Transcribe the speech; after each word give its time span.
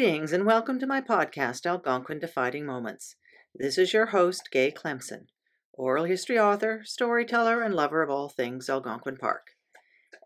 Greetings 0.00 0.32
and 0.32 0.46
welcome 0.46 0.80
to 0.80 0.86
my 0.86 1.02
podcast, 1.02 1.66
Algonquin 1.66 2.20
Defining 2.20 2.64
Moments. 2.64 3.16
This 3.54 3.76
is 3.76 3.92
your 3.92 4.06
host, 4.06 4.48
Gay 4.50 4.70
Clemson, 4.70 5.26
oral 5.74 6.06
history 6.06 6.38
author, 6.38 6.80
storyteller, 6.86 7.60
and 7.60 7.74
lover 7.74 8.02
of 8.02 8.08
all 8.08 8.30
things 8.30 8.70
Algonquin 8.70 9.18
Park. 9.18 9.48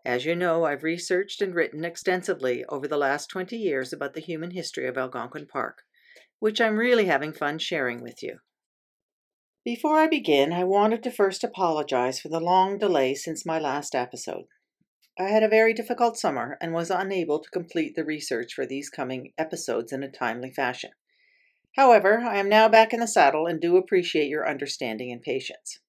As 0.05 0.23
you 0.23 0.33
know, 0.33 0.63
I've 0.63 0.83
researched 0.83 1.41
and 1.41 1.53
written 1.53 1.83
extensively 1.83 2.63
over 2.69 2.87
the 2.87 2.95
last 2.95 3.27
20 3.27 3.57
years 3.57 3.91
about 3.91 4.13
the 4.13 4.21
human 4.21 4.51
history 4.51 4.87
of 4.87 4.97
Algonquin 4.97 5.45
Park, 5.45 5.79
which 6.39 6.61
I'm 6.61 6.77
really 6.77 7.07
having 7.07 7.33
fun 7.33 7.59
sharing 7.59 8.01
with 8.01 8.23
you. 8.23 8.37
Before 9.65 9.97
I 9.99 10.07
begin, 10.07 10.53
I 10.53 10.63
wanted 10.63 11.03
to 11.03 11.11
first 11.11 11.43
apologize 11.43 12.21
for 12.21 12.29
the 12.29 12.39
long 12.39 12.77
delay 12.77 13.13
since 13.13 13.45
my 13.45 13.59
last 13.59 13.93
episode. 13.93 14.45
I 15.17 15.29
had 15.29 15.43
a 15.43 15.47
very 15.47 15.73
difficult 15.73 16.17
summer 16.17 16.57
and 16.59 16.73
was 16.73 16.91
unable 16.91 17.39
to 17.39 17.49
complete 17.49 17.95
the 17.95 18.03
research 18.03 18.53
for 18.53 18.65
these 18.65 18.89
coming 18.89 19.31
episodes 19.37 19.93
in 19.93 20.03
a 20.03 20.11
timely 20.11 20.51
fashion. 20.51 20.91
However, 21.77 22.19
I 22.19 22.37
am 22.37 22.49
now 22.49 22.67
back 22.67 22.93
in 22.93 22.99
the 22.99 23.07
saddle 23.07 23.47
and 23.47 23.61
do 23.61 23.77
appreciate 23.77 24.27
your 24.27 24.47
understanding 24.47 25.13
and 25.13 25.21
patience. 25.21 25.79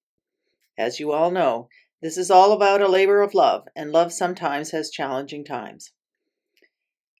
As 0.77 1.01
you 1.01 1.11
all 1.11 1.29
know, 1.29 1.67
this 2.01 2.17
is 2.17 2.31
all 2.31 2.53
about 2.53 2.81
a 2.81 2.87
labor 2.87 3.21
of 3.21 3.33
love, 3.33 3.67
and 3.75 3.91
love 3.91 4.13
sometimes 4.13 4.71
has 4.71 4.89
challenging 4.89 5.43
times. 5.43 5.91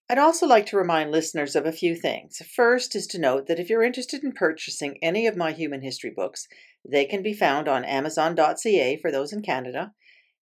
I'd 0.10 0.18
also 0.18 0.48
like 0.48 0.66
to 0.68 0.78
remind 0.78 1.12
listeners 1.12 1.58
of 1.58 1.66
a 1.66 1.74
few 1.74 1.94
things. 1.94 2.42
First 2.56 2.96
is 2.96 3.08
to 3.08 3.20
note 3.20 3.48
that 3.48 3.60
if 3.60 3.70
you're 3.70 3.84
interested 3.84 4.24
in 4.24 4.32
purchasing 4.32 4.98
any 5.02 5.28
of 5.28 5.36
my 5.36 5.52
human 5.52 5.82
history 5.82 6.12
books, 6.12 6.48
they 6.90 7.04
can 7.04 7.22
be 7.22 7.34
found 7.34 7.68
on 7.68 7.84
Amazon.ca 7.84 8.98
for 9.02 9.12
those 9.12 9.34
in 9.34 9.42
Canada 9.42 9.94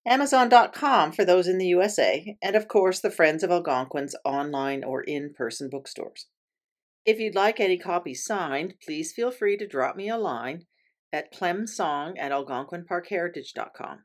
Amazon.com 0.07 1.11
for 1.11 1.25
those 1.25 1.47
in 1.47 1.57
the 1.57 1.67
USA, 1.67 2.37
and 2.41 2.55
of 2.55 2.67
course 2.67 2.99
the 2.99 3.09
Friends 3.09 3.43
of 3.43 3.49
Algonquin's 3.49 4.15
online 4.23 4.83
or 4.83 5.01
in 5.01 5.33
person 5.33 5.69
bookstores. 5.69 6.27
If 7.05 7.19
you'd 7.19 7.35
like 7.35 7.59
any 7.59 7.77
copies 7.77 8.23
signed, 8.23 8.75
please 8.83 9.13
feel 9.13 9.29
free 9.31 9.57
to 9.57 9.67
drop 9.67 9.95
me 9.95 10.09
a 10.09 10.17
line 10.17 10.65
at 11.11 11.33
clemsong 11.33 12.19
at 12.19 12.31
algonquinparkheritage.com. 12.31 14.03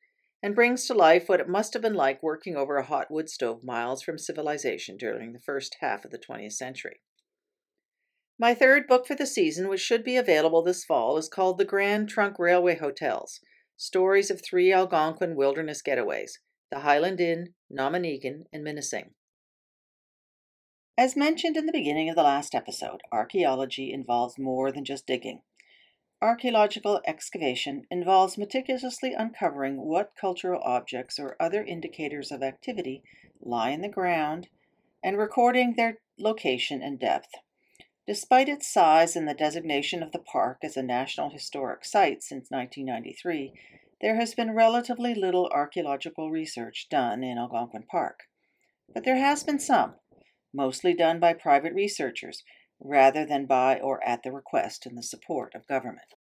and 0.42 0.54
brings 0.54 0.86
to 0.86 0.94
life 0.94 1.28
what 1.28 1.40
it 1.40 1.48
must 1.48 1.74
have 1.74 1.82
been 1.82 1.94
like 1.94 2.22
working 2.22 2.56
over 2.56 2.76
a 2.76 2.84
hot 2.84 3.10
wood 3.10 3.28
stove 3.28 3.62
miles 3.62 4.02
from 4.02 4.16
civilization 4.16 4.96
during 4.96 5.32
the 5.32 5.38
first 5.38 5.76
half 5.80 6.04
of 6.04 6.10
the 6.10 6.18
20th 6.18 6.54
century. 6.54 7.00
My 8.38 8.54
third 8.54 8.86
book 8.86 9.06
for 9.06 9.14
the 9.14 9.26
season, 9.26 9.68
which 9.68 9.82
should 9.82 10.02
be 10.02 10.16
available 10.16 10.62
this 10.62 10.84
fall, 10.84 11.18
is 11.18 11.28
called 11.28 11.58
The 11.58 11.66
Grand 11.66 12.08
Trunk 12.08 12.38
Railway 12.38 12.76
Hotels 12.76 13.40
Stories 13.76 14.30
of 14.30 14.42
Three 14.42 14.72
Algonquin 14.72 15.36
Wilderness 15.36 15.82
Getaways 15.82 16.38
the 16.70 16.80
Highland 16.80 17.20
Inn, 17.20 17.52
Nominigan, 17.70 18.44
and 18.50 18.64
Minnesing. 18.64 19.10
As 21.02 21.16
mentioned 21.16 21.56
in 21.56 21.66
the 21.66 21.72
beginning 21.72 22.08
of 22.08 22.14
the 22.14 22.22
last 22.22 22.54
episode, 22.54 23.00
archaeology 23.10 23.92
involves 23.92 24.38
more 24.38 24.70
than 24.70 24.84
just 24.84 25.04
digging. 25.04 25.42
Archaeological 26.20 27.00
excavation 27.04 27.88
involves 27.90 28.38
meticulously 28.38 29.12
uncovering 29.12 29.78
what 29.78 30.14
cultural 30.14 30.62
objects 30.62 31.18
or 31.18 31.34
other 31.40 31.64
indicators 31.64 32.30
of 32.30 32.40
activity 32.40 33.02
lie 33.40 33.70
in 33.70 33.80
the 33.80 33.88
ground 33.88 34.46
and 35.02 35.18
recording 35.18 35.74
their 35.74 35.98
location 36.20 36.80
and 36.80 37.00
depth. 37.00 37.34
Despite 38.06 38.48
its 38.48 38.72
size 38.72 39.16
and 39.16 39.26
the 39.26 39.34
designation 39.34 40.04
of 40.04 40.12
the 40.12 40.20
park 40.20 40.58
as 40.62 40.76
a 40.76 40.84
National 40.84 41.30
Historic 41.30 41.84
Site 41.84 42.22
since 42.22 42.48
1993, 42.48 43.52
there 44.00 44.14
has 44.14 44.36
been 44.36 44.54
relatively 44.54 45.16
little 45.16 45.50
archaeological 45.52 46.30
research 46.30 46.86
done 46.88 47.24
in 47.24 47.38
Algonquin 47.38 47.86
Park. 47.90 48.28
But 48.94 49.02
there 49.02 49.18
has 49.18 49.42
been 49.42 49.58
some, 49.58 49.94
mostly 50.52 50.94
done 50.94 51.20
by 51.20 51.32
private 51.32 51.72
researchers 51.72 52.42
rather 52.80 53.24
than 53.24 53.46
by 53.46 53.78
or 53.78 54.02
at 54.06 54.22
the 54.22 54.32
request 54.32 54.86
and 54.86 54.96
the 54.96 55.02
support 55.02 55.54
of 55.54 55.66
government. 55.66 56.14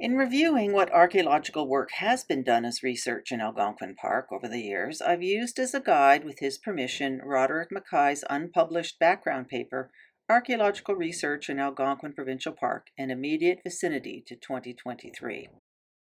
In 0.00 0.16
reviewing 0.16 0.72
what 0.72 0.90
archaeological 0.92 1.68
work 1.68 1.92
has 1.92 2.24
been 2.24 2.42
done 2.42 2.64
as 2.64 2.82
research 2.82 3.30
in 3.30 3.40
Algonquin 3.40 3.94
Park 3.94 4.28
over 4.32 4.48
the 4.48 4.60
years, 4.60 5.00
I've 5.00 5.22
used 5.22 5.58
as 5.58 5.74
a 5.74 5.80
guide, 5.80 6.24
with 6.24 6.40
his 6.40 6.58
permission, 6.58 7.20
Roderick 7.24 7.70
Mackay's 7.70 8.24
unpublished 8.28 8.98
background 8.98 9.48
paper, 9.48 9.90
Archaeological 10.28 10.94
Research 10.94 11.48
in 11.48 11.58
Algonquin 11.58 12.12
Provincial 12.12 12.52
Park 12.52 12.88
and 12.98 13.10
Immediate 13.10 13.60
Vicinity 13.64 14.22
to 14.26 14.36
2023. 14.36 15.48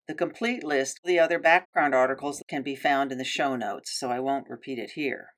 The 0.07 0.15
complete 0.15 0.63
list 0.63 1.01
of 1.03 1.09
the 1.09 1.19
other 1.19 1.39
background 1.39 1.95
articles 1.95 2.43
can 2.49 2.63
be 2.63 2.77
found 2.77 3.13
in 3.13 3.19
the 3.19 3.25
show 3.25 3.57
notes, 3.57 3.99
so 3.99 4.11
I 4.11 4.21
won't 4.21 4.51
repeat 4.51 4.79
it 4.79 4.93
here. 4.93 5.34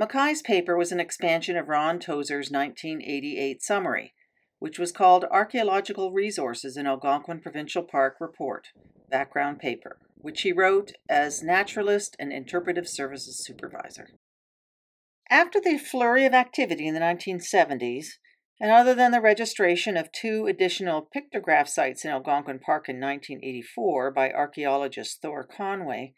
Mackay's 0.00 0.40
paper 0.40 0.78
was 0.78 0.92
an 0.92 0.98
expansion 0.98 1.58
of 1.58 1.68
Ron 1.68 1.98
Tozer's 1.98 2.50
1988 2.50 3.62
summary, 3.62 4.14
which 4.58 4.78
was 4.78 4.92
called 4.92 5.26
Archaeological 5.30 6.10
Resources 6.10 6.78
in 6.78 6.86
Algonquin 6.86 7.42
Provincial 7.42 7.82
Park 7.82 8.16
Report, 8.18 8.68
background 9.10 9.58
paper, 9.58 9.98
which 10.16 10.40
he 10.40 10.52
wrote 10.52 10.92
as 11.10 11.42
naturalist 11.42 12.16
and 12.18 12.32
interpretive 12.32 12.88
services 12.88 13.44
supervisor. 13.44 14.08
After 15.28 15.60
the 15.60 15.76
flurry 15.76 16.24
of 16.24 16.32
activity 16.32 16.86
in 16.86 16.94
the 16.94 17.00
1970s, 17.00 18.06
and 18.58 18.70
other 18.70 18.94
than 18.94 19.10
the 19.10 19.20
registration 19.20 19.98
of 19.98 20.10
two 20.12 20.46
additional 20.46 21.10
pictograph 21.14 21.68
sites 21.68 22.06
in 22.06 22.10
Algonquin 22.10 22.60
Park 22.60 22.88
in 22.88 22.98
1984 22.98 24.12
by 24.12 24.30
archaeologist 24.30 25.20
Thor 25.20 25.44
Conway, 25.44 26.14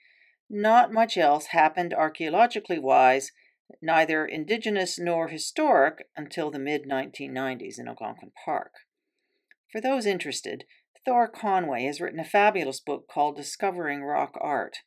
not 0.49 0.93
much 0.93 1.17
else 1.17 1.46
happened 1.46 1.93
archaeologically 1.93 2.78
wise 2.78 3.32
neither 3.81 4.27
indigenous 4.27 4.99
nor 4.99 5.29
historic 5.29 6.09
until 6.17 6.51
the 6.51 6.59
mid 6.59 6.85
1990s 6.85 7.79
in 7.79 7.89
Algonquin 7.89 8.33
Park. 8.45 8.73
For 9.71 9.81
those 9.81 10.07
interested, 10.07 10.65
Thor 11.05 11.29
Conway 11.29 11.85
has 11.85 12.01
written 12.01 12.21
a 12.21 12.25
fabulous 12.25 12.81
book 12.81 13.07
called 13.09 13.37
Discovering 13.37 14.03
Rock 14.03 14.37
Art. 14.41 14.79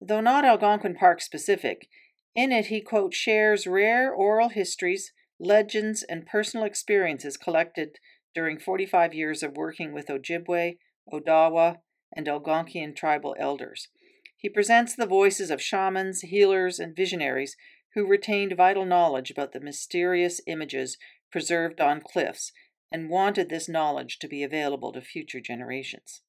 Though 0.00 0.20
not 0.20 0.44
Algonquin 0.44 0.94
Park 0.94 1.20
specific, 1.20 1.88
in 2.34 2.52
it 2.52 2.66
he 2.66 2.80
quote 2.80 3.14
shares 3.14 3.66
rare 3.66 4.12
oral 4.12 4.48
histories, 4.50 5.12
legends, 5.40 6.04
and 6.04 6.26
personal 6.26 6.64
experiences 6.64 7.36
collected 7.36 7.98
during 8.34 8.58
45 8.58 9.12
years 9.12 9.42
of 9.42 9.56
working 9.56 9.92
with 9.92 10.06
Ojibwe, 10.06 10.78
Odawa, 11.12 11.78
and 12.14 12.26
Algonquian 12.26 12.94
tribal 12.94 13.34
elders. 13.38 13.88
He 14.36 14.48
presents 14.48 14.94
the 14.94 15.06
voices 15.06 15.50
of 15.50 15.60
shamans, 15.60 16.20
healers, 16.20 16.78
and 16.78 16.94
visionaries 16.94 17.56
who 17.94 18.06
retained 18.06 18.56
vital 18.56 18.84
knowledge 18.84 19.30
about 19.30 19.52
the 19.52 19.60
mysterious 19.60 20.40
images 20.46 20.98
preserved 21.30 21.80
on 21.80 22.00
cliffs 22.00 22.52
and 22.90 23.10
wanted 23.10 23.48
this 23.48 23.68
knowledge 23.68 24.18
to 24.18 24.28
be 24.28 24.42
available 24.42 24.92
to 24.92 25.00
future 25.00 25.40
generations. 25.40 26.22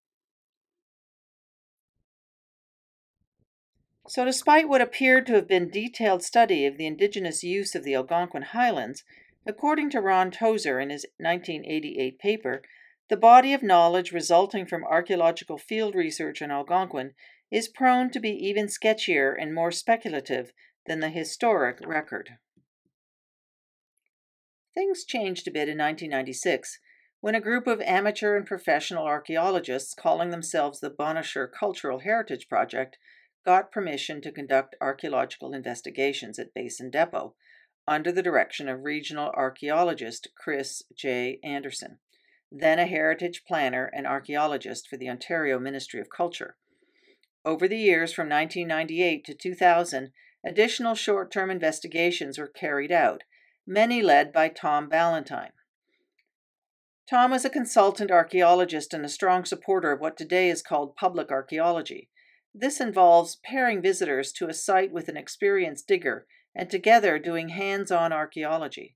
So, 4.08 4.26
despite 4.26 4.68
what 4.68 4.82
appeared 4.82 5.28
to 5.28 5.34
have 5.34 5.48
been 5.48 5.70
detailed 5.70 6.24
study 6.24 6.66
of 6.66 6.78
the 6.78 6.88
indigenous 6.88 7.44
use 7.44 7.76
of 7.76 7.84
the 7.84 7.94
Algonquin 7.94 8.42
highlands, 8.42 9.04
according 9.46 9.92
to 9.92 10.02
Ron 10.02 10.32
Tozer 10.32 10.80
in 10.80 10.90
his 10.90 11.06
1988 11.18 12.18
paper, 12.18 12.64
the 13.10 13.18
body 13.18 13.54
of 13.54 13.62
knowledge 13.62 14.12
resulting 14.12 14.66
from 14.66 14.84
archaeological 14.84 15.58
field 15.58 15.94
research 15.94 16.42
in 16.42 16.50
Algonquin 16.50 17.14
is 17.52 17.68
prone 17.68 18.10
to 18.12 18.20
be 18.20 18.32
even 18.32 18.66
sketchier 18.66 19.36
and 19.40 19.54
more 19.54 19.72
speculative 19.72 20.54
than 20.90 21.00
the 21.02 21.10
historic 21.10 21.80
record. 21.86 22.32
Things 24.74 25.06
changed 25.06 25.48
a 25.48 25.52
bit 25.52 25.70
in 25.70 25.78
1996 25.78 26.80
when 27.22 27.36
a 27.36 27.40
group 27.40 27.68
of 27.68 27.80
amateur 27.82 28.36
and 28.36 28.46
professional 28.46 29.06
archaeologists 29.06 29.94
calling 29.94 30.32
themselves 30.32 30.80
the 30.80 30.90
Bonnechere 30.90 31.48
Cultural 31.52 32.00
Heritage 32.00 32.50
Project 32.50 32.98
got 33.46 33.72
permission 33.72 34.20
to 34.22 34.32
conduct 34.32 34.76
archaeological 34.82 35.54
investigations 35.54 36.40
at 36.40 36.56
Basin 36.56 36.90
Depot 36.90 37.36
under 37.88 38.12
the 38.12 38.24
direction 38.24 38.68
of 38.68 38.84
regional 38.84 39.30
archaeologist 39.36 40.30
Chris 40.36 40.82
J. 40.98 41.40
Anderson, 41.44 42.00
then 42.52 42.80
a 42.80 42.88
heritage 42.88 43.44
planner 43.48 43.92
and 43.94 44.08
archaeologist 44.08 44.88
for 44.88 44.98
the 44.98 45.10
Ontario 45.10 45.60
Ministry 45.60 46.02
of 46.02 46.10
Culture. 46.10 46.56
Over 47.46 47.68
the 47.68 47.78
years 47.78 48.12
from 48.12 48.28
1998 48.28 49.24
to 49.26 49.36
2000, 49.36 50.12
additional 50.46 50.96
short 50.96 51.32
term 51.32 51.50
investigations 51.50 52.38
were 52.38 52.48
carried 52.48 52.92
out, 52.92 53.24
many 53.66 54.02
led 54.02 54.32
by 54.32 54.50
Tom 54.50 54.90
Ballantyne. 54.90 55.52
Tom 57.10 57.32
was 57.32 57.44
a 57.44 57.50
consultant 57.50 58.12
archaeologist 58.12 58.94
and 58.94 59.04
a 59.04 59.10
strong 59.10 59.44
supporter 59.44 59.92
of 59.92 60.00
what 60.00 60.16
today 60.16 60.50
is 60.50 60.62
called 60.62 60.96
public 60.96 61.32
archaeology. 61.32 62.10
This 62.54 62.80
involves 62.80 63.40
pairing 63.44 63.82
visitors 63.82 64.32
to 64.34 64.48
a 64.48 64.54
site 64.54 64.92
with 64.92 65.10
an 65.10 65.18
experienced 65.18 65.88
digger 65.88 66.28
and 66.56 66.70
together 66.70 67.18
doing 67.18 67.50
hands 67.50 67.92
on 67.92 68.14
archaeology. 68.14 68.96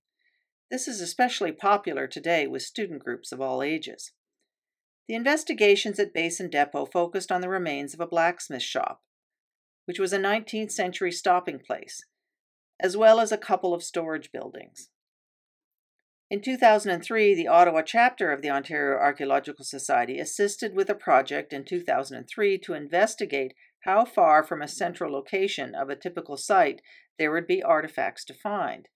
This 0.69 0.87
is 0.87 1.01
especially 1.01 1.51
popular 1.51 2.07
today 2.07 2.47
with 2.47 2.61
student 2.61 3.03
groups 3.03 3.31
of 3.31 3.41
all 3.41 3.61
ages. 3.61 4.11
The 5.07 5.15
investigations 5.15 5.99
at 5.99 6.13
Basin 6.13 6.49
Depot 6.49 6.85
focused 6.85 7.31
on 7.31 7.41
the 7.41 7.49
remains 7.49 7.93
of 7.93 7.99
a 7.99 8.07
blacksmith 8.07 8.63
shop, 8.63 9.01
which 9.85 10.00
was 10.00 10.13
a 10.13 10.19
19th 10.19 10.71
century 10.71 11.12
stopping 11.12 11.59
place, 11.59 12.06
as 12.80 12.95
well 12.95 13.19
as 13.19 13.31
a 13.31 13.38
couple 13.38 13.74
of 13.74 13.83
storage 13.83 14.31
buildings. 14.31 14.89
In 16.30 16.41
2003, 16.41 17.35
the 17.35 17.47
Ottawa 17.47 17.83
chapter 17.83 18.31
of 18.31 18.41
the 18.41 18.50
Ontario 18.50 18.97
Archaeological 18.97 19.63
Society 19.63 20.18
assisted 20.19 20.74
with 20.74 20.89
a 20.89 20.95
project 20.95 21.53
in 21.53 21.63
2003 21.63 22.57
to 22.57 22.74
investigate 22.74 23.53
how 23.81 24.06
far 24.06 24.44
from 24.44 24.62
a 24.62 24.68
central 24.68 25.12
location 25.12 25.75
of 25.75 25.89
a 25.89 25.95
typical 25.95 26.38
site 26.38 26.81
there 27.19 27.31
would 27.31 27.45
be 27.45 27.62
artifacts 27.62 28.25
to 28.25 28.33
find. 28.33 28.88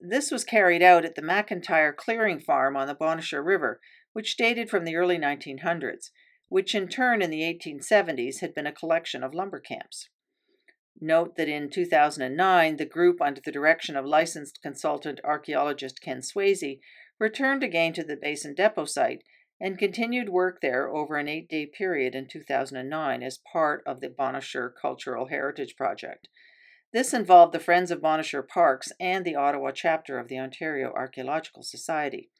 This 0.00 0.30
was 0.30 0.44
carried 0.44 0.82
out 0.82 1.04
at 1.04 1.14
the 1.14 1.22
McIntyre 1.22 1.94
Clearing 1.94 2.40
Farm 2.40 2.76
on 2.76 2.86
the 2.86 2.94
Bonnechere 2.94 3.44
River, 3.44 3.80
which 4.12 4.36
dated 4.36 4.70
from 4.70 4.84
the 4.84 4.96
early 4.96 5.18
1900s, 5.18 6.10
which 6.48 6.74
in 6.74 6.88
turn 6.88 7.22
in 7.22 7.30
the 7.30 7.42
1870s 7.42 8.40
had 8.40 8.54
been 8.54 8.66
a 8.66 8.72
collection 8.72 9.22
of 9.22 9.34
lumber 9.34 9.60
camps. 9.60 10.08
Note 11.00 11.36
that 11.36 11.48
in 11.48 11.70
2009, 11.70 12.76
the 12.76 12.84
group, 12.84 13.20
under 13.20 13.40
the 13.40 13.52
direction 13.52 13.96
of 13.96 14.04
licensed 14.04 14.60
consultant 14.62 15.20
archaeologist 15.22 16.00
Ken 16.00 16.20
Swayze, 16.20 16.80
returned 17.18 17.62
again 17.62 17.92
to 17.92 18.02
the 18.02 18.16
Basin 18.16 18.54
Depot 18.54 18.84
site 18.84 19.22
and 19.60 19.78
continued 19.78 20.28
work 20.28 20.60
there 20.60 20.88
over 20.88 21.16
an 21.16 21.28
eight 21.28 21.48
day 21.48 21.66
period 21.66 22.14
in 22.14 22.26
2009 22.26 23.22
as 23.22 23.38
part 23.52 23.82
of 23.86 24.00
the 24.00 24.08
Bonnechere 24.08 24.70
Cultural 24.80 25.26
Heritage 25.28 25.76
Project. 25.76 26.28
This 26.92 27.12
involved 27.12 27.52
the 27.52 27.60
Friends 27.60 27.90
of 27.90 28.00
Bonnechere 28.00 28.46
Parks 28.46 28.92
and 28.98 29.24
the 29.24 29.36
Ottawa 29.36 29.72
chapter 29.72 30.18
of 30.18 30.28
the 30.28 30.38
Ontario 30.38 30.92
Archaeological 30.92 31.62
Society. 31.62 32.30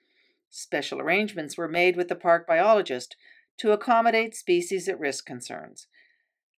Special 0.51 1.01
arrangements 1.01 1.59
were 1.59 1.69
made 1.69 1.97
with 1.97 2.09
the 2.09 2.17
park 2.17 2.47
biologist 2.47 3.15
to 3.59 3.73
accommodate 3.73 4.35
species 4.35 4.89
at 4.89 4.99
risk 4.99 5.27
concerns. 5.27 5.87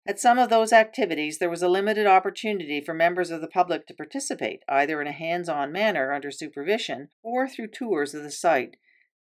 At 0.07 0.19
some 0.19 0.39
of 0.39 0.49
those 0.49 0.73
activities, 0.73 1.37
there 1.37 1.49
was 1.49 1.61
a 1.61 1.69
limited 1.69 2.07
opportunity 2.07 2.81
for 2.81 2.93
members 2.93 3.31
of 3.31 3.41
the 3.41 3.47
public 3.47 3.85
to 3.87 3.93
participate, 3.93 4.63
either 4.67 5.01
in 5.01 5.07
a 5.07 5.11
hands 5.11 5.49
on 5.49 5.71
manner 5.71 6.11
under 6.13 6.31
supervision 6.31 7.09
or 7.21 7.47
through 7.47 7.67
tours 7.67 8.13
of 8.13 8.23
the 8.23 8.31
site 8.31 8.77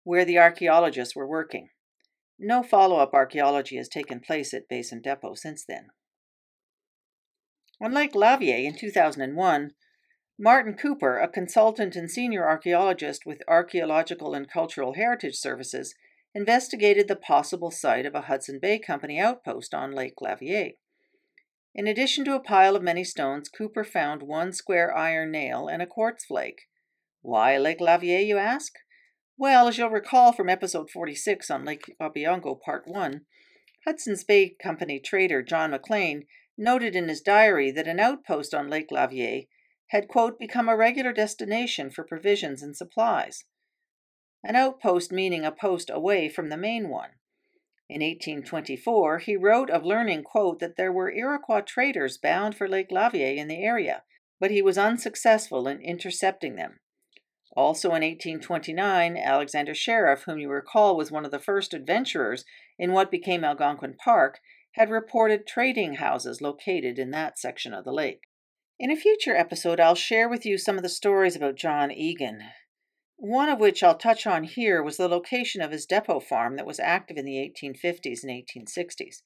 where 0.04 0.24
the 0.24 0.38
archaeologists 0.38 1.16
were 1.16 1.26
working. 1.26 1.70
No 2.38 2.62
follow 2.62 2.98
up 2.98 3.14
archaeology 3.14 3.76
has 3.76 3.88
taken 3.88 4.20
place 4.20 4.52
at 4.52 4.68
Basin 4.68 5.00
Depot 5.00 5.34
since 5.34 5.64
then. 5.64 5.88
Unlike 7.80 8.14
Lavieille 8.14 8.66
in 8.66 8.76
2001, 8.76 9.72
Martin 10.38 10.74
Cooper, 10.74 11.18
a 11.18 11.28
consultant 11.28 11.96
and 11.96 12.10
senior 12.10 12.46
archaeologist 12.46 13.24
with 13.24 13.42
Archaeological 13.48 14.34
and 14.34 14.50
Cultural 14.50 14.94
Heritage 14.94 15.36
Services, 15.36 15.94
investigated 16.36 17.08
the 17.08 17.16
possible 17.16 17.70
site 17.70 18.04
of 18.04 18.14
a 18.14 18.20
Hudson 18.20 18.58
Bay 18.60 18.78
Company 18.78 19.18
outpost 19.18 19.72
on 19.72 19.92
Lake 19.92 20.16
Lavieille. 20.20 20.74
In 21.74 21.86
addition 21.86 22.26
to 22.26 22.34
a 22.34 22.40
pile 22.40 22.76
of 22.76 22.82
many 22.82 23.04
stones, 23.04 23.48
Cooper 23.48 23.84
found 23.84 24.22
one 24.22 24.52
square 24.52 24.94
iron 24.94 25.30
nail 25.30 25.66
and 25.66 25.80
a 25.80 25.86
quartz 25.86 26.26
flake. 26.26 26.66
Why 27.22 27.56
Lake 27.56 27.80
Lavieille, 27.80 28.26
you 28.26 28.36
ask? 28.36 28.74
Well, 29.38 29.66
as 29.66 29.78
you'll 29.78 29.88
recall 29.88 30.34
from 30.34 30.50
episode 30.50 30.90
46 30.90 31.50
on 31.50 31.64
Lake 31.64 31.96
Opeongo, 31.98 32.60
Part 32.60 32.86
1, 32.86 33.22
Hudson's 33.86 34.22
Bay 34.22 34.54
Company 34.62 35.00
trader 35.00 35.42
John 35.42 35.70
McLean 35.70 36.24
noted 36.58 36.94
in 36.94 37.08
his 37.08 37.22
diary 37.22 37.70
that 37.70 37.88
an 37.88 37.98
outpost 37.98 38.52
on 38.52 38.68
Lake 38.68 38.90
Lavieille 38.90 39.46
had, 39.86 40.06
quote, 40.06 40.38
become 40.38 40.68
a 40.68 40.76
regular 40.76 41.14
destination 41.14 41.90
for 41.90 42.04
provisions 42.04 42.62
and 42.62 42.76
supplies 42.76 43.44
an 44.46 44.56
outpost 44.56 45.12
meaning 45.12 45.44
a 45.44 45.50
post 45.52 45.90
away 45.92 46.28
from 46.28 46.48
the 46.48 46.56
main 46.56 46.88
one. 46.88 47.10
In 47.88 48.00
1824, 48.00 49.18
he 49.18 49.36
wrote 49.36 49.70
of 49.70 49.84
learning, 49.84 50.24
quote, 50.24 50.58
that 50.60 50.76
there 50.76 50.92
were 50.92 51.10
Iroquois 51.10 51.60
traders 51.60 52.18
bound 52.18 52.56
for 52.56 52.68
Lake 52.68 52.90
Lavieille 52.90 53.36
in 53.36 53.48
the 53.48 53.62
area, 53.62 54.02
but 54.40 54.50
he 54.50 54.62
was 54.62 54.78
unsuccessful 54.78 55.68
in 55.68 55.80
intercepting 55.80 56.56
them. 56.56 56.80
Also 57.56 57.88
in 57.88 58.02
1829, 58.02 59.16
Alexander 59.16 59.72
Shirreff, 59.72 60.24
whom 60.24 60.38
you 60.38 60.48
recall 60.48 60.96
was 60.96 61.10
one 61.10 61.24
of 61.24 61.30
the 61.30 61.38
first 61.38 61.72
adventurers 61.72 62.44
in 62.78 62.92
what 62.92 63.10
became 63.10 63.44
Algonquin 63.44 63.94
Park, 63.94 64.40
had 64.72 64.90
reported 64.90 65.46
trading 65.46 65.94
houses 65.94 66.42
located 66.42 66.98
in 66.98 67.10
that 67.12 67.38
section 67.38 67.72
of 67.72 67.84
the 67.84 67.92
lake. 67.92 68.24
In 68.78 68.90
a 68.90 68.96
future 68.96 69.34
episode, 69.34 69.80
I'll 69.80 69.94
share 69.94 70.28
with 70.28 70.44
you 70.44 70.58
some 70.58 70.76
of 70.76 70.82
the 70.82 70.90
stories 70.90 71.34
about 71.34 71.54
John 71.54 71.90
Egan. 71.90 72.42
One 73.18 73.48
of 73.48 73.60
which 73.60 73.82
I'll 73.82 73.96
touch 73.96 74.26
on 74.26 74.44
here 74.44 74.82
was 74.82 74.98
the 74.98 75.08
location 75.08 75.62
of 75.62 75.70
his 75.70 75.86
depot 75.86 76.20
farm 76.20 76.56
that 76.56 76.66
was 76.66 76.78
active 76.78 77.16
in 77.16 77.24
the 77.24 77.38
1850s 77.38 78.22
and 78.22 78.30
1860s. 78.30 79.22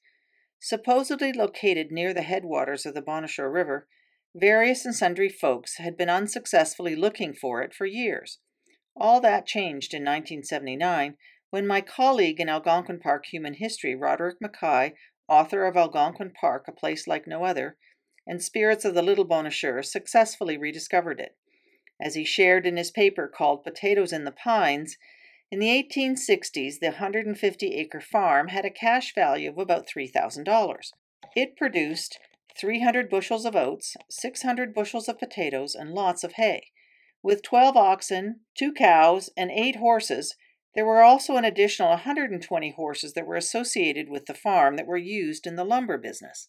Supposedly 0.61 1.33
located 1.33 1.91
near 1.91 2.13
the 2.13 2.21
headwaters 2.21 2.85
of 2.85 2.93
the 2.93 3.01
Bonnechere 3.01 3.51
River, 3.53 3.89
various 4.33 4.85
and 4.85 4.95
sundry 4.95 5.27
folks 5.27 5.75
had 5.77 5.97
been 5.97 6.09
unsuccessfully 6.09 6.95
looking 6.95 7.33
for 7.33 7.61
it 7.61 7.73
for 7.73 7.85
years. 7.85 8.39
All 8.95 9.19
that 9.19 9.45
changed 9.45 9.93
in 9.93 10.03
1979 10.03 11.17
when 11.49 11.67
my 11.67 11.81
colleague 11.81 12.39
in 12.39 12.47
Algonquin 12.47 13.01
Park 13.01 13.25
Human 13.25 13.55
History, 13.55 13.93
Roderick 13.93 14.37
Mackay, 14.39 14.93
author 15.27 15.65
of 15.65 15.75
Algonquin 15.75 16.31
Park, 16.31 16.65
A 16.69 16.71
Place 16.71 17.07
Like 17.07 17.27
No 17.27 17.43
Other, 17.43 17.77
and 18.25 18.41
Spirits 18.41 18.85
of 18.85 18.93
the 18.93 19.01
Little 19.01 19.27
Bonnechere, 19.27 19.83
successfully 19.83 20.57
rediscovered 20.57 21.19
it 21.19 21.35
as 22.01 22.15
he 22.15 22.25
shared 22.25 22.65
in 22.65 22.77
his 22.77 22.91
paper 22.91 23.27
called 23.27 23.63
Potatoes 23.63 24.11
in 24.11 24.25
the 24.25 24.31
Pines, 24.31 24.97
in 25.51 25.59
the 25.59 25.67
1860s, 25.67 26.79
the 26.79 26.87
150 26.87 27.75
acre 27.75 27.99
farm 27.99 28.47
had 28.47 28.63
a 28.63 28.69
cash 28.69 29.13
value 29.13 29.49
of 29.49 29.57
about 29.57 29.85
$3,000. 29.85 30.91
It 31.35 31.57
produced 31.57 32.17
300 32.57 33.09
bushels 33.09 33.45
of 33.45 33.55
oats, 33.55 33.95
600 34.09 34.73
bushels 34.73 35.09
of 35.09 35.19
potatoes, 35.19 35.75
and 35.75 35.91
lots 35.91 36.23
of 36.23 36.33
hay. 36.33 36.67
With 37.21 37.43
12 37.43 37.75
oxen, 37.75 38.41
2 38.57 38.73
cows, 38.73 39.29
and 39.35 39.51
8 39.51 39.75
horses, 39.75 40.35
there 40.73 40.85
were 40.85 41.01
also 41.01 41.35
an 41.35 41.43
additional 41.43 41.89
120 41.89 42.71
horses 42.71 43.13
that 43.13 43.27
were 43.27 43.35
associated 43.35 44.09
with 44.09 44.25
the 44.25 44.33
farm 44.33 44.77
that 44.77 44.87
were 44.87 44.97
used 44.97 45.45
in 45.45 45.57
the 45.57 45.65
lumber 45.65 45.97
business. 45.97 46.47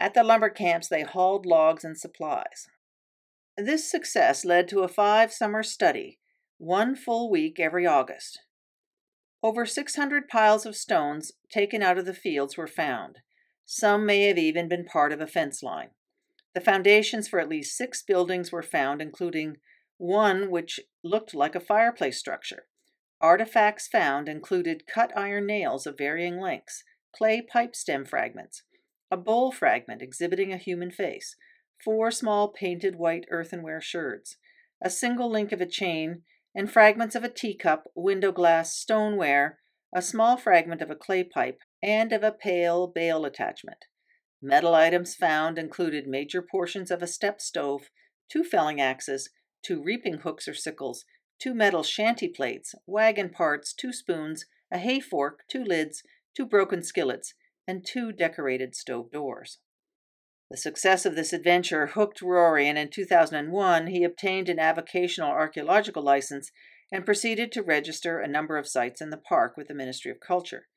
At 0.00 0.14
the 0.14 0.24
lumber 0.24 0.48
camps, 0.48 0.88
they 0.88 1.02
hauled 1.02 1.44
logs 1.44 1.84
and 1.84 1.98
supplies. 1.98 2.66
This 3.56 3.88
success 3.88 4.44
led 4.44 4.66
to 4.68 4.80
a 4.80 4.88
five 4.88 5.32
summer 5.32 5.62
study, 5.62 6.18
one 6.58 6.96
full 6.96 7.30
week 7.30 7.60
every 7.60 7.86
August. 7.86 8.40
Over 9.44 9.64
600 9.64 10.28
piles 10.28 10.66
of 10.66 10.74
stones 10.74 11.32
taken 11.52 11.82
out 11.82 11.98
of 11.98 12.06
the 12.06 12.14
fields 12.14 12.56
were 12.56 12.66
found. 12.66 13.18
Some 13.64 14.04
may 14.06 14.22
have 14.22 14.38
even 14.38 14.68
been 14.68 14.84
part 14.84 15.12
of 15.12 15.20
a 15.20 15.26
fence 15.26 15.62
line. 15.62 15.90
The 16.54 16.60
foundations 16.60 17.28
for 17.28 17.38
at 17.38 17.48
least 17.48 17.76
six 17.76 18.02
buildings 18.02 18.50
were 18.50 18.62
found, 18.62 19.00
including 19.00 19.58
one 19.98 20.50
which 20.50 20.80
looked 21.04 21.34
like 21.34 21.54
a 21.54 21.60
fireplace 21.60 22.18
structure. 22.18 22.66
Artifacts 23.20 23.86
found 23.86 24.28
included 24.28 24.86
cut 24.86 25.16
iron 25.16 25.46
nails 25.46 25.86
of 25.86 25.96
varying 25.96 26.40
lengths, 26.40 26.82
clay 27.14 27.40
pipe 27.40 27.76
stem 27.76 28.04
fragments, 28.04 28.64
a 29.10 29.16
bowl 29.16 29.52
fragment 29.52 30.02
exhibiting 30.02 30.52
a 30.52 30.58
human 30.58 30.90
face, 30.90 31.36
four 31.84 32.10
small 32.10 32.48
painted 32.48 32.96
white 32.96 33.26
earthenware 33.30 33.80
sherds, 33.80 34.38
a 34.82 34.88
single 34.88 35.30
link 35.30 35.52
of 35.52 35.60
a 35.60 35.66
chain, 35.66 36.22
and 36.54 36.70
fragments 36.70 37.14
of 37.14 37.24
a 37.24 37.28
teacup, 37.28 37.84
window 37.94 38.32
glass, 38.32 38.74
stoneware, 38.74 39.58
a 39.94 40.00
small 40.00 40.36
fragment 40.36 40.80
of 40.80 40.90
a 40.90 40.96
clay 40.96 41.22
pipe, 41.22 41.60
and 41.82 42.12
of 42.12 42.22
a 42.22 42.32
pail 42.32 42.86
bail 42.86 43.24
attachment. 43.24 43.84
Metal 44.40 44.74
items 44.74 45.14
found 45.14 45.58
included 45.58 46.06
major 46.06 46.42
portions 46.42 46.90
of 46.90 47.02
a 47.02 47.06
step 47.06 47.40
stove, 47.40 47.90
two 48.30 48.44
felling 48.44 48.80
axes, 48.80 49.30
two 49.62 49.82
reaping 49.82 50.18
hooks 50.18 50.48
or 50.48 50.54
sickles, 50.54 51.04
two 51.40 51.54
metal 51.54 51.82
shanty 51.82 52.28
plates, 52.28 52.74
wagon 52.86 53.28
parts, 53.28 53.72
two 53.72 53.92
spoons, 53.92 54.46
a 54.70 54.78
hay 54.78 55.00
fork, 55.00 55.40
two 55.48 55.64
lids, 55.64 56.02
two 56.36 56.46
broken 56.46 56.82
skillets, 56.82 57.34
and 57.66 57.86
two 57.86 58.12
decorated 58.12 58.74
stove 58.74 59.10
doors. 59.10 59.58
The 60.50 60.56
success 60.56 61.06
of 61.06 61.16
this 61.16 61.32
adventure 61.32 61.88
hooked 61.88 62.20
Rory, 62.20 62.68
and 62.68 62.78
in 62.78 62.90
2001 62.90 63.86
he 63.86 64.04
obtained 64.04 64.48
an 64.48 64.58
avocational 64.58 65.30
archaeological 65.30 66.02
license 66.02 66.52
and 66.92 67.06
proceeded 67.06 67.50
to 67.52 67.62
register 67.62 68.20
a 68.20 68.28
number 68.28 68.56
of 68.56 68.68
sites 68.68 69.00
in 69.00 69.10
the 69.10 69.16
park 69.16 69.56
with 69.56 69.68
the 69.68 69.74
Ministry 69.74 70.10
of 70.10 70.20
Culture. 70.20 70.68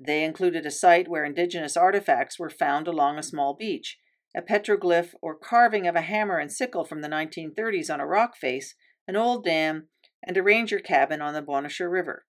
They 0.00 0.24
included 0.24 0.64
a 0.64 0.70
site 0.70 1.08
where 1.08 1.24
indigenous 1.24 1.76
artifacts 1.76 2.38
were 2.38 2.48
found 2.48 2.88
along 2.88 3.18
a 3.18 3.22
small 3.22 3.54
beach, 3.54 3.98
a 4.34 4.40
petroglyph 4.40 5.14
or 5.20 5.34
carving 5.34 5.86
of 5.86 5.96
a 5.96 6.02
hammer 6.02 6.38
and 6.38 6.50
sickle 6.50 6.84
from 6.84 7.02
the 7.02 7.08
1930s 7.08 7.92
on 7.92 8.00
a 8.00 8.06
rock 8.06 8.36
face, 8.36 8.74
an 9.06 9.16
old 9.16 9.44
dam, 9.44 9.88
and 10.22 10.36
a 10.36 10.42
ranger 10.42 10.78
cabin 10.78 11.20
on 11.20 11.34
the 11.34 11.42
Bonnechere 11.42 11.90
River. 11.90 12.26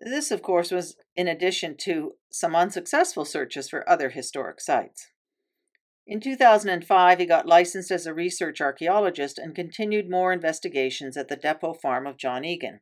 This, 0.00 0.30
of 0.30 0.42
course, 0.42 0.70
was 0.70 0.96
in 1.14 1.28
addition 1.28 1.76
to 1.78 2.12
some 2.30 2.56
unsuccessful 2.56 3.24
searches 3.24 3.68
for 3.68 3.88
other 3.88 4.10
historic 4.10 4.60
sites. 4.60 5.10
In 6.10 6.20
2005, 6.20 7.18
he 7.18 7.26
got 7.26 7.46
licensed 7.46 7.90
as 7.90 8.06
a 8.06 8.14
research 8.14 8.62
archaeologist 8.62 9.38
and 9.38 9.54
continued 9.54 10.08
more 10.08 10.32
investigations 10.32 11.18
at 11.18 11.28
the 11.28 11.36
depot 11.36 11.74
farm 11.74 12.06
of 12.06 12.16
John 12.16 12.46
Egan. 12.46 12.80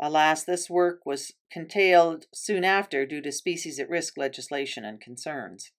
Alas, 0.00 0.42
this 0.42 0.70
work 0.70 1.04
was 1.04 1.32
curtailed 1.52 2.24
soon 2.32 2.64
after 2.64 3.04
due 3.04 3.20
to 3.20 3.30
species 3.30 3.78
at 3.78 3.90
risk 3.90 4.16
legislation 4.16 4.86
and 4.86 5.02
concerns. 5.02 5.72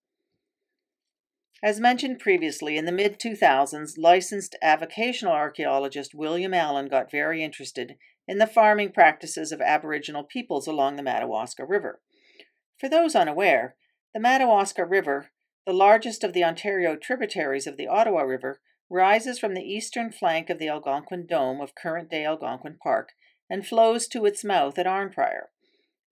As 1.64 1.80
mentioned 1.80 2.20
previously, 2.20 2.78
in 2.78 2.86
the 2.86 2.92
mid 2.92 3.20
2000s, 3.20 3.98
licensed 3.98 4.56
avocational 4.64 5.32
archaeologist 5.32 6.14
William 6.14 6.54
Allen 6.54 6.88
got 6.90 7.10
very 7.10 7.44
interested 7.44 7.96
in 8.28 8.38
the 8.38 8.46
farming 8.46 8.92
practices 8.92 9.52
of 9.52 9.62
Aboriginal 9.62 10.24
peoples 10.24 10.68
along 10.68 10.96
the 10.96 11.04
Madawaska 11.04 11.66
River. 11.66 12.02
For 12.80 12.88
those 12.88 13.16
unaware, 13.16 13.76
the 14.14 14.20
Madawaska 14.20 14.86
River, 14.86 15.32
the 15.68 15.74
largest 15.74 16.24
of 16.24 16.32
the 16.32 16.46
Ontario 16.46 16.96
tributaries 16.96 17.68
of 17.68 17.76
the 17.76 17.88
Ottawa 17.88 18.22
River, 18.22 18.62
rises 18.90 19.38
from 19.38 19.54
the 19.54 19.62
eastern 19.62 20.10
flank 20.10 20.50
of 20.50 20.60
the 20.60 20.70
Algonquin 20.70 21.28
Dome 21.28 21.60
of 21.60 21.76
current 21.76 22.10
day 22.10 22.24
Algonquin 22.24 22.78
Park 22.82 23.10
and 23.50 23.68
flows 23.68 24.08
to 24.08 24.26
its 24.26 24.46
mouth 24.46 24.80
at 24.80 24.86
Arnprior. 24.86 25.48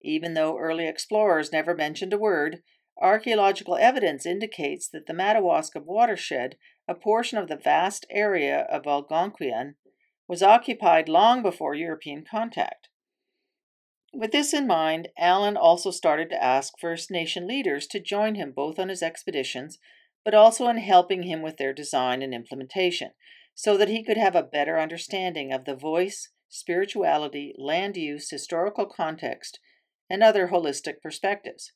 Even 0.03 0.33
though 0.33 0.59
early 0.59 0.89
explorers 0.89 1.53
never 1.53 1.73
mentioned 1.73 2.11
a 2.11 2.17
word, 2.17 2.63
Archaeological 3.01 3.77
evidence 3.77 4.25
indicates 4.25 4.89
that 4.89 5.05
the 5.05 5.13
Madawaska 5.13 5.79
watershed, 5.79 6.57
a 6.85 6.93
portion 6.93 7.37
of 7.37 7.47
the 7.47 7.55
vast 7.55 8.05
area 8.09 8.67
of 8.69 8.83
Algonquian, 8.83 9.75
was 10.27 10.43
occupied 10.43 11.07
long 11.07 11.41
before 11.41 11.73
European 11.73 12.25
contact. 12.29 12.89
With 14.17 14.31
this 14.31 14.53
in 14.53 14.65
mind, 14.65 15.09
Allen 15.17 15.57
also 15.57 15.91
started 15.91 16.29
to 16.29 16.41
ask 16.41 16.79
First 16.79 17.11
Nation 17.11 17.45
leaders 17.45 17.85
to 17.87 17.99
join 17.99 18.35
him 18.35 18.53
both 18.53 18.79
on 18.79 18.87
his 18.87 19.03
expeditions, 19.03 19.77
but 20.23 20.33
also 20.33 20.69
in 20.69 20.77
helping 20.77 21.23
him 21.23 21.41
with 21.41 21.57
their 21.57 21.73
design 21.73 22.21
and 22.21 22.33
implementation, 22.33 23.11
so 23.53 23.75
that 23.75 23.89
he 23.89 24.05
could 24.05 24.15
have 24.15 24.33
a 24.33 24.41
better 24.41 24.79
understanding 24.79 25.51
of 25.51 25.65
the 25.65 25.75
voice, 25.75 26.29
spirituality, 26.47 27.53
land 27.57 27.97
use, 27.97 28.29
historical 28.29 28.85
context, 28.85 29.59
and 30.09 30.23
other 30.23 30.47
holistic 30.47 31.01
perspectives. 31.01 31.73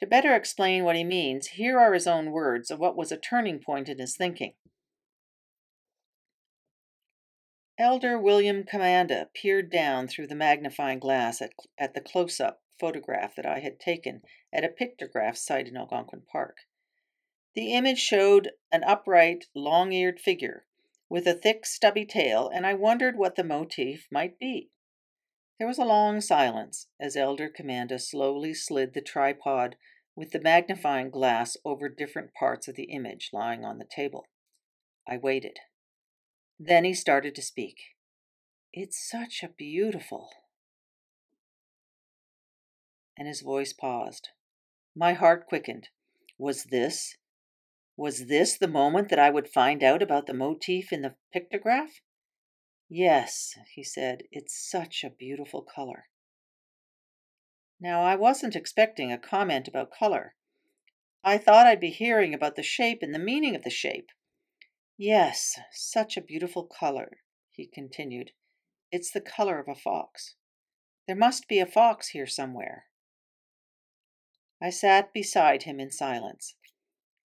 To 0.00 0.06
better 0.06 0.34
explain 0.34 0.84
what 0.84 0.96
he 0.96 1.04
means, 1.04 1.46
here 1.46 1.78
are 1.78 1.94
his 1.94 2.06
own 2.06 2.30
words 2.30 2.70
of 2.70 2.78
what 2.78 2.94
was 2.94 3.10
a 3.10 3.16
turning 3.16 3.58
point 3.58 3.88
in 3.88 3.98
his 3.98 4.18
thinking. 4.18 4.52
Elder 7.76 8.18
William 8.18 8.62
Commanda 8.62 9.28
peered 9.34 9.68
down 9.68 10.06
through 10.06 10.28
the 10.28 10.36
magnifying 10.36 11.00
glass 11.00 11.42
at, 11.42 11.50
at 11.76 11.94
the 11.94 12.00
close 12.00 12.38
up 12.38 12.62
photograph 12.78 13.34
that 13.34 13.46
I 13.46 13.58
had 13.58 13.80
taken 13.80 14.22
at 14.52 14.64
a 14.64 14.68
pictograph 14.68 15.36
site 15.36 15.66
in 15.66 15.76
Algonquin 15.76 16.22
Park. 16.30 16.58
The 17.54 17.72
image 17.72 17.98
showed 17.98 18.52
an 18.70 18.84
upright, 18.84 19.46
long 19.54 19.92
eared 19.92 20.20
figure 20.20 20.66
with 21.08 21.26
a 21.26 21.34
thick, 21.34 21.66
stubby 21.66 22.04
tail, 22.04 22.48
and 22.48 22.64
I 22.64 22.74
wondered 22.74 23.16
what 23.16 23.34
the 23.34 23.44
motif 23.44 24.06
might 24.10 24.38
be. 24.38 24.70
There 25.58 25.68
was 25.68 25.78
a 25.78 25.84
long 25.84 26.20
silence 26.20 26.88
as 27.00 27.16
Elder 27.16 27.48
Commanda 27.48 27.98
slowly 27.98 28.54
slid 28.54 28.94
the 28.94 29.00
tripod 29.00 29.76
with 30.16 30.30
the 30.30 30.40
magnifying 30.40 31.10
glass 31.10 31.56
over 31.64 31.88
different 31.88 32.34
parts 32.34 32.68
of 32.68 32.76
the 32.76 32.84
image 32.84 33.30
lying 33.32 33.64
on 33.64 33.78
the 33.78 33.84
table. 33.84 34.26
I 35.08 35.16
waited. 35.16 35.58
Then 36.58 36.84
he 36.84 36.94
started 36.94 37.34
to 37.34 37.42
speak. 37.42 37.76
It's 38.72 39.08
such 39.08 39.42
a 39.42 39.48
beautiful. 39.48 40.30
And 43.16 43.28
his 43.28 43.42
voice 43.42 43.72
paused. 43.72 44.28
My 44.96 45.12
heart 45.12 45.46
quickened. 45.46 45.88
Was 46.38 46.64
this, 46.64 47.16
was 47.96 48.26
this 48.26 48.58
the 48.58 48.68
moment 48.68 49.08
that 49.10 49.18
I 49.18 49.30
would 49.30 49.48
find 49.48 49.82
out 49.82 50.02
about 50.02 50.26
the 50.26 50.34
motif 50.34 50.92
in 50.92 51.02
the 51.02 51.14
pictograph? 51.34 52.00
Yes, 52.88 53.54
he 53.74 53.82
said, 53.82 54.22
it's 54.30 54.54
such 54.54 55.04
a 55.04 55.10
beautiful 55.10 55.62
color. 55.62 56.04
Now, 57.80 58.02
I 58.02 58.16
wasn't 58.16 58.56
expecting 58.56 59.12
a 59.12 59.18
comment 59.18 59.68
about 59.68 59.90
color. 59.90 60.34
I 61.22 61.38
thought 61.38 61.66
I'd 61.66 61.80
be 61.80 61.90
hearing 61.90 62.34
about 62.34 62.56
the 62.56 62.62
shape 62.62 62.98
and 63.02 63.14
the 63.14 63.18
meaning 63.18 63.54
of 63.56 63.62
the 63.62 63.70
shape. 63.70 64.10
Yes, 64.96 65.58
such 65.72 66.16
a 66.16 66.22
beautiful 66.22 66.64
color, 66.64 67.18
he 67.50 67.66
continued. 67.66 68.30
It's 68.92 69.10
the 69.10 69.20
color 69.20 69.58
of 69.58 69.66
a 69.66 69.74
fox. 69.74 70.36
There 71.06 71.16
must 71.16 71.48
be 71.48 71.58
a 71.58 71.66
fox 71.66 72.10
here 72.10 72.28
somewhere. 72.28 72.86
I 74.62 74.70
sat 74.70 75.12
beside 75.12 75.64
him 75.64 75.80
in 75.80 75.90
silence. 75.90 76.54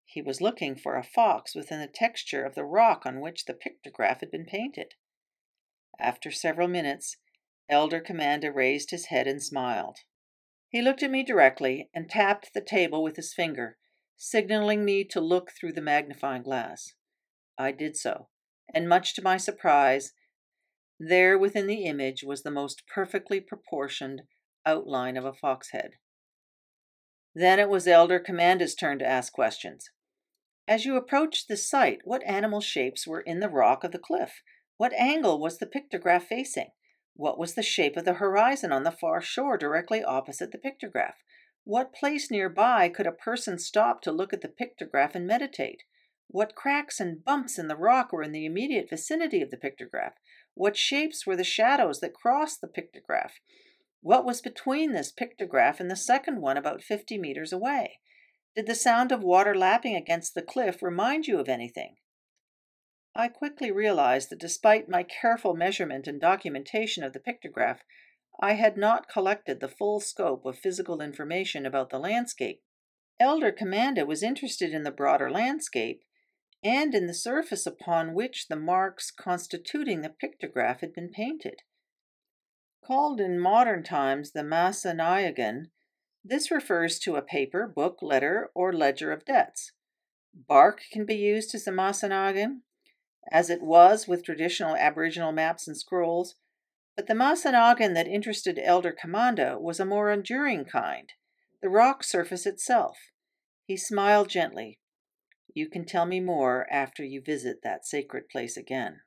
He 0.04 0.20
was 0.20 0.42
looking 0.42 0.76
for 0.76 0.96
a 0.96 1.04
fox 1.04 1.54
within 1.54 1.80
the 1.80 1.88
texture 1.88 2.44
of 2.44 2.56
the 2.56 2.66
rock 2.66 3.06
on 3.06 3.22
which 3.22 3.46
the 3.46 3.54
pictograph 3.54 4.22
had 4.22 4.32
been 4.32 4.46
painted. 4.46 4.96
After 6.00 6.32
several 6.32 6.68
minutes, 6.68 7.18
Elder 7.70 8.02
Commanda 8.02 8.52
raised 8.52 8.90
his 8.90 9.06
head 9.06 9.28
and 9.28 9.44
smiled. 9.44 10.00
He 10.70 10.82
looked 10.82 11.04
at 11.04 11.12
me 11.12 11.22
directly 11.22 11.92
and 11.94 12.10
tapped 12.10 12.54
the 12.56 12.62
table 12.62 13.04
with 13.04 13.16
his 13.16 13.34
finger, 13.34 13.78
signaling 14.18 14.84
me 14.84 15.04
to 15.04 15.22
look 15.22 15.52
through 15.52 15.74
the 15.74 15.82
magnifying 15.82 16.42
glass. 16.42 16.96
I 17.60 17.74
did 17.74 17.98
so, 17.98 18.30
and 18.74 18.88
much 18.88 19.14
to 19.16 19.22
my 19.22 19.36
surprise, 19.36 20.14
there 20.98 21.38
within 21.38 21.68
the 21.68 21.84
image 21.84 22.24
was 22.24 22.44
the 22.44 22.52
most 22.52 22.84
perfectly 22.88 23.42
proportioned 23.42 24.22
outline 24.66 25.18
of 25.18 25.26
a 25.26 25.34
fox 25.34 25.72
head. 25.72 25.92
Then 27.36 27.60
it 27.60 27.70
was 27.70 27.86
Elder 27.86 28.20
Commanda's 28.20 28.76
turn 28.76 28.98
to 29.00 29.08
ask 29.08 29.34
questions. 29.34 29.90
As 30.70 30.86
you 30.86 30.96
approached 30.96 31.48
the 31.48 31.58
site, 31.58 32.00
what 32.06 32.24
animal 32.24 32.62
shapes 32.62 33.06
were 33.06 33.22
in 33.22 33.42
the 33.42 33.50
rock 33.50 33.84
of 33.84 33.92
the 33.92 34.00
cliff? 34.00 34.42
What 34.78 34.94
angle 34.94 35.40
was 35.40 35.58
the 35.58 35.66
pictograph 35.66 36.24
facing? 36.24 36.70
What 37.16 37.38
was 37.38 37.56
the 37.56 37.62
shape 37.62 37.98
of 37.98 38.06
the 38.06 38.14
horizon 38.14 38.72
on 38.72 38.84
the 38.84 38.92
far 38.92 39.22
shore 39.22 39.58
directly 39.58 40.02
opposite 40.02 40.52
the 40.52 40.58
pictograph? 40.58 41.16
What 41.66 41.94
place 41.94 42.32
nearby 42.32 42.88
could 42.88 43.08
a 43.08 43.12
person 43.12 43.60
stop 43.60 44.02
to 44.04 44.12
look 44.14 44.32
at 44.32 44.42
the 44.42 44.48
pictograph 44.48 45.16
and 45.16 45.28
meditate? 45.28 45.84
What 46.32 46.54
cracks 46.54 47.00
and 47.00 47.26
bumps 47.26 47.58
in 47.58 47.70
the 47.70 47.76
rock 47.76 48.14
were 48.14 48.22
in 48.22 48.34
the 48.34 48.46
immediate 48.46 48.88
vicinity 48.88 49.42
of 49.42 49.50
the 49.50 49.58
pictograph? 49.58 50.14
What 50.54 50.78
shapes 50.78 51.26
were 51.26 51.36
the 51.36 51.44
shadows 51.44 52.02
that 52.02 52.14
crossed 52.14 52.62
the 52.62 52.68
pictograph? 52.68 53.32
What 54.02 54.26
was 54.26 54.40
between 54.40 54.94
this 54.94 55.12
pictograph 55.12 55.80
and 55.80 55.90
the 55.90 55.96
second 55.96 56.40
one 56.40 56.56
about 56.56 56.84
50 56.84 57.18
meters 57.18 57.52
away? 57.52 58.00
Did 58.56 58.68
the 58.68 58.76
sound 58.76 59.12
of 59.12 59.24
water 59.24 59.56
lapping 59.56 59.96
against 59.96 60.36
the 60.36 60.44
cliff 60.44 60.84
remind 60.84 61.26
you 61.26 61.40
of 61.40 61.50
anything? 61.50 61.96
I 63.16 63.28
quickly 63.28 63.72
realized 63.72 64.30
that 64.30 64.40
despite 64.40 64.88
my 64.88 65.02
careful 65.02 65.56
measurement 65.56 66.06
and 66.06 66.22
documentation 66.22 67.04
of 67.04 67.14
the 67.14 67.20
pictograph, 67.20 67.80
I 68.40 68.54
had 68.54 68.78
not 68.78 69.10
collected 69.10 69.62
the 69.62 69.68
full 69.68 70.00
scope 70.00 70.46
of 70.46 70.60
physical 70.60 71.02
information 71.02 71.66
about 71.66 71.90
the 71.90 71.98
landscape. 71.98 72.62
Elder 73.20 73.52
Commanda 73.52 74.06
was 74.06 74.22
interested 74.22 74.76
in 74.76 74.84
the 74.84 74.92
broader 74.92 75.32
landscape 75.32 76.04
and 76.64 76.94
in 76.94 77.08
the 77.08 77.14
surface 77.14 77.66
upon 77.66 78.14
which 78.14 78.48
the 78.48 78.56
marks 78.56 79.12
constituting 79.12 80.02
the 80.02 80.10
pictograph 80.24 80.82
had 80.82 80.94
been 80.94 81.10
painted. 81.10 81.62
Called 82.86 83.22
in 83.22 83.40
modern 83.40 83.84
times 83.84 84.32
the 84.32 84.44
Masanayagan, 84.44 85.70
This 86.24 86.52
refers 86.52 87.00
to 87.00 87.16
a 87.16 87.22
paper, 87.22 87.68
book, 87.68 88.00
letter, 88.02 88.50
or 88.54 88.74
ledger 88.74 89.12
of 89.12 89.26
debts. 89.26 89.72
Bark 90.34 90.82
can 90.92 91.06
be 91.06 91.16
used 91.16 91.56
as 91.56 91.68
a 91.68 91.72
Masanagan, 91.72 92.62
as 93.32 93.50
it 93.50 93.62
was 93.62 94.08
with 94.08 94.24
traditional 94.24 94.76
Aboriginal 94.76 95.32
maps 95.32 95.68
and 95.68 95.78
scrolls, 95.78 96.36
but 96.96 97.08
the 97.08 97.14
Masanagan 97.14 97.94
that 97.94 98.08
interested 98.08 98.60
Elder 98.62 98.92
Commanda 98.92 99.60
was 99.60 99.80
a 99.80 99.86
more 99.86 100.12
enduring 100.12 100.66
kind, 100.66 101.14
the 101.62 101.70
rock 101.70 102.04
surface 102.04 102.46
itself. 102.46 102.98
He 103.66 103.78
smiled 103.78 104.30
gently. 104.30 104.79
You 105.54 105.70
can 105.70 105.86
tell 105.86 106.06
me 106.06 106.20
more 106.20 106.68
after 106.72 107.04
you 107.04 107.22
visit 107.22 107.58
that 107.64 107.86
sacred 107.86 108.30
place 108.30 108.56
again. 108.58 109.02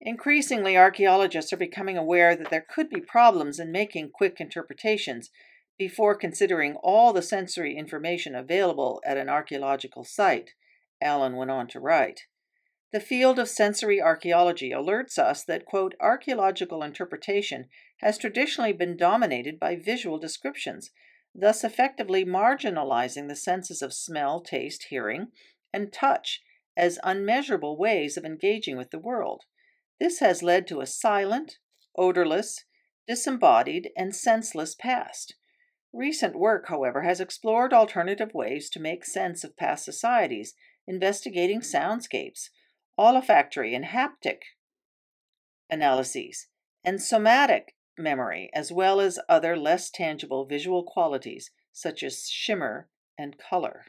Increasingly, 0.00 0.76
archaeologists 0.76 1.52
are 1.52 1.58
becoming 1.58 1.96
aware 1.96 2.36
that 2.36 2.50
there 2.50 2.66
could 2.68 2.90
be 2.90 3.00
problems 3.00 3.58
in 3.58 3.72
making 3.72 4.10
quick 4.10 4.36
interpretations 4.38 5.30
before 5.78 6.14
considering 6.14 6.76
all 6.82 7.12
the 7.12 7.22
sensory 7.22 7.76
information 7.76 8.34
available 8.34 9.00
at 9.04 9.16
an 9.16 9.28
archaeological 9.28 10.04
site, 10.04 10.50
Allen 11.00 11.36
went 11.36 11.50
on 11.50 11.66
to 11.68 11.80
write. 11.80 12.22
The 12.92 13.00
field 13.00 13.40
of 13.40 13.48
sensory 13.48 14.00
archaeology 14.00 14.70
alerts 14.70 15.18
us 15.18 15.42
that, 15.44 15.64
quote, 15.64 15.94
archaeological 16.00 16.82
interpretation 16.82 17.66
has 18.00 18.18
traditionally 18.18 18.72
been 18.72 18.96
dominated 18.96 19.58
by 19.58 19.74
visual 19.74 20.18
descriptions, 20.18 20.90
thus 21.34 21.64
effectively 21.64 22.24
marginalizing 22.24 23.28
the 23.28 23.36
senses 23.36 23.82
of 23.82 23.92
smell, 23.92 24.40
taste, 24.40 24.86
hearing, 24.90 25.28
and 25.72 25.92
touch 25.92 26.42
as 26.76 26.98
unmeasurable 27.02 27.76
ways 27.76 28.16
of 28.16 28.24
engaging 28.24 28.76
with 28.76 28.90
the 28.90 28.98
world. 28.98 29.42
This 29.98 30.20
has 30.20 30.42
led 30.42 30.66
to 30.68 30.80
a 30.80 30.86
silent, 30.86 31.58
odorless, 31.96 32.64
disembodied, 33.06 33.90
and 33.96 34.14
senseless 34.14 34.74
past. 34.74 35.34
Recent 35.92 36.36
work, 36.36 36.68
however, 36.68 37.02
has 37.02 37.20
explored 37.20 37.72
alternative 37.72 38.34
ways 38.34 38.68
to 38.70 38.80
make 38.80 39.04
sense 39.04 39.44
of 39.44 39.56
past 39.56 39.84
societies, 39.84 40.54
investigating 40.86 41.60
soundscapes, 41.60 42.50
olfactory 42.98 43.74
and 43.74 43.86
haptic 43.86 44.38
analyses, 45.70 46.48
and 46.84 47.00
somatic 47.00 47.74
memory, 47.98 48.50
as 48.52 48.72
well 48.72 49.00
as 49.00 49.18
other 49.28 49.56
less 49.56 49.90
tangible 49.90 50.44
visual 50.44 50.82
qualities 50.82 51.50
such 51.72 52.02
as 52.02 52.28
shimmer 52.28 52.88
and 53.18 53.36
color. 53.38 53.86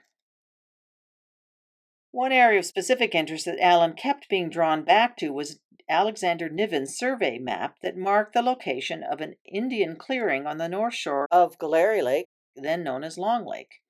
One 2.12 2.32
area 2.32 2.60
of 2.60 2.66
specific 2.66 3.14
interest 3.14 3.46
that 3.46 3.60
Allen 3.60 3.94
kept 3.94 4.30
being 4.30 4.50
drawn 4.50 4.84
back 4.84 5.18
to 5.18 5.34
was 5.34 5.60
Alexander 5.90 6.50
Niven's 6.50 6.98
survey 6.98 7.38
map 7.38 7.78
that 7.82 7.98
marked 7.98 8.34
the 8.34 8.42
location 8.42 9.04
of 9.04 9.22
an 9.22 9.36
Indian 9.46 9.96
clearing 9.96 10.48
on 10.48 10.58
the 10.58 10.70
north 10.70 10.94
shore 10.94 11.28
of 11.30 11.60
Galeairy 11.60 12.02
Lake, 12.02 12.26
then 12.56 12.84
known 12.84 13.04
as 13.04 13.18
Long 13.18 13.46
Lake. 13.46 13.82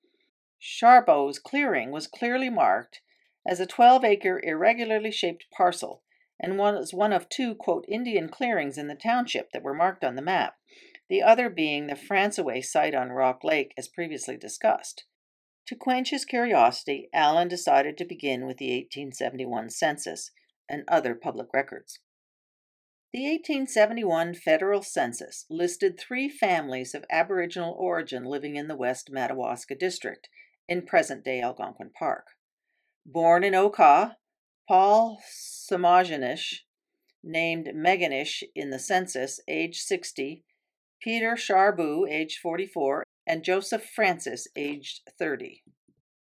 Charbot's 0.60 1.40
clearing 1.40 1.92
was 1.92 2.08
clearly 2.08 2.50
marked 2.50 3.02
as 3.46 3.60
a 3.60 3.68
12 3.68 4.04
acre 4.04 4.42
irregularly 4.44 5.12
shaped 5.12 5.46
parcel 5.56 6.02
and 6.39 6.58
was 6.58 6.94
one 6.94 7.13
of 7.13 7.30
two, 7.30 7.56
quote, 7.56 7.86
Indian 7.88 8.30
clearings 8.30 8.77
in 8.77 8.88
the 8.88 8.96
township 8.96 9.51
that 9.51 9.63
were 9.63 9.74
marked 9.74 10.04
on 10.04 10.15
the 10.15 10.22
map, 10.22 10.56
the 11.10 11.22
other 11.22 11.50
being 11.50 11.88
the 11.88 11.96
Fransaway 11.96 12.63
site 12.63 12.96
on 12.96 13.10
Rock 13.12 13.44
Lake, 13.44 13.74
as 13.77 13.88
previously 13.88 14.38
discussed. 14.38 15.06
To 15.68 15.75
quench 15.75 16.12
his 16.12 16.25
curiosity, 16.25 17.10
Allen 17.13 17.48
decided 17.48 17.98
to 17.98 18.06
begin 18.06 18.46
with 18.46 18.58
the 18.58 18.70
1871 18.70 19.70
census 19.70 20.32
and 20.70 20.84
other 20.88 21.15
public 21.15 21.48
records. 21.54 22.00
The 23.14 23.24
1871 23.24 24.33
federal 24.33 24.81
census 24.81 25.46
listed 25.50 25.98
three 25.98 26.27
families 26.27 26.94
of 26.94 27.05
Aboriginal 27.10 27.74
origin 27.79 28.25
living 28.25 28.57
in 28.57 28.68
the 28.68 28.75
West 28.75 29.10
Madawaska 29.10 29.74
district 29.74 30.27
in 30.68 30.86
present 30.86 31.24
day 31.24 31.42
Algonquin 31.42 31.92
Park. 31.98 32.27
Born 33.05 33.44
in 33.44 33.55
Oka, 33.55 34.18
Paul 34.68 35.20
Samajanish, 35.24 36.62
named 37.24 37.68
Meganish 37.75 38.42
in 38.56 38.72
the 38.72 38.80
census, 38.80 39.40
age 39.48 39.80
60, 39.80 40.44
Peter 41.00 41.36
Charbu, 41.36 42.10
age 42.10 42.40
44, 42.42 43.04
and 43.28 43.44
Joseph 43.44 43.86
Francis, 43.86 44.48
aged 44.56 45.01
30. 45.20 45.64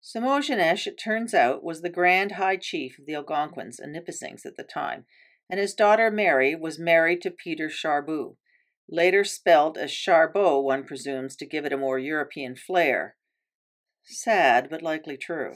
Samojanesh, 0.03 0.85
it 0.85 0.99
turns 0.99 1.33
out, 1.33 1.63
was 1.63 1.81
the 1.81 1.89
Grand 1.89 2.33
High 2.33 2.57
Chief 2.57 2.99
of 2.99 3.07
the 3.07 3.15
Algonquins 3.15 3.79
and 3.79 3.91
Nipissings 3.91 4.45
at 4.45 4.57
the 4.57 4.63
time, 4.63 5.05
and 5.49 5.59
his 5.59 5.73
daughter 5.73 6.11
Mary 6.11 6.53
was 6.53 6.77
married 6.77 7.23
to 7.23 7.31
Peter 7.31 7.67
Charbu, 7.67 8.35
later 8.87 9.23
spelled 9.23 9.75
as 9.75 9.89
Charbot, 9.89 10.63
one 10.63 10.83
presumes, 10.83 11.35
to 11.37 11.47
give 11.47 11.65
it 11.65 11.73
a 11.73 11.77
more 11.77 11.97
European 11.97 12.55
flair. 12.55 13.15
Sad, 14.03 14.69
but 14.69 14.83
likely 14.83 15.17
true. 15.17 15.55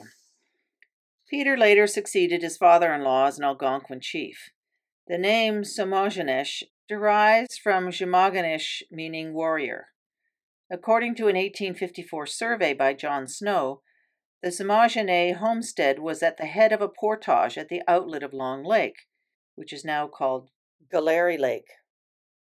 Peter 1.29 1.55
later 1.55 1.85
succeeded 1.85 2.41
his 2.41 2.57
father 2.57 2.91
in 2.91 3.03
law 3.03 3.27
as 3.27 3.37
an 3.37 3.45
Algonquin 3.45 3.99
chief. 4.01 4.49
The 5.07 5.17
name 5.17 5.61
Somojanesh 5.61 6.63
derives 6.87 7.57
from 7.57 7.89
Jemaganish, 7.89 8.81
meaning 8.89 9.33
warrior. 9.33 9.89
According 10.71 11.15
to 11.15 11.23
an 11.27 11.35
1854 11.35 12.25
survey 12.25 12.73
by 12.73 12.93
John 12.93 13.27
Snow, 13.27 13.81
the 14.41 14.49
Samajane 14.49 15.35
homestead 15.35 15.99
was 15.99 16.23
at 16.23 16.37
the 16.37 16.45
head 16.45 16.71
of 16.71 16.81
a 16.81 16.89
portage 16.89 17.57
at 17.57 17.69
the 17.69 17.81
outlet 17.87 18.23
of 18.23 18.33
Long 18.33 18.63
Lake, 18.63 19.05
which 19.55 19.73
is 19.73 19.85
now 19.85 20.07
called 20.07 20.49
Galeairy 20.91 21.37
Lake. 21.37 21.67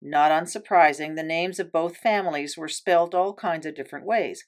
Not 0.03 0.31
unsurprising, 0.31 1.17
the 1.17 1.23
names 1.23 1.59
of 1.59 1.73
both 1.73 1.97
families 1.97 2.57
were 2.57 2.69
spelled 2.69 3.15
all 3.15 3.33
kinds 3.33 3.65
of 3.65 3.75
different 3.75 4.05
ways, 4.05 4.45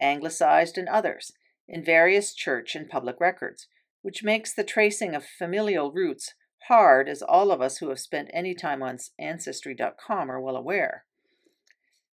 anglicized 0.00 0.78
and 0.78 0.88
others, 0.88 1.32
in 1.68 1.84
various 1.84 2.34
church 2.34 2.74
and 2.74 2.88
public 2.88 3.20
records, 3.20 3.68
which 4.02 4.22
makes 4.22 4.54
the 4.54 4.64
tracing 4.64 5.14
of 5.14 5.24
familial 5.24 5.92
roots 5.92 6.34
hard, 6.68 7.08
as 7.08 7.22
all 7.22 7.50
of 7.50 7.60
us 7.60 7.78
who 7.78 7.88
have 7.88 8.00
spent 8.00 8.30
any 8.32 8.54
time 8.54 8.82
on 8.82 8.98
Ancestry.com 9.18 10.30
are 10.30 10.40
well 10.40 10.56
aware. 10.56 11.04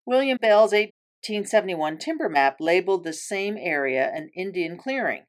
William 0.05 0.37
Bell's 0.41 0.71
1871 0.71 1.97
timber 1.97 2.29
map 2.29 2.57
labeled 2.59 3.03
the 3.03 3.13
same 3.13 3.57
area 3.57 4.11
an 4.13 4.29
Indian 4.35 4.77
clearing, 4.77 5.23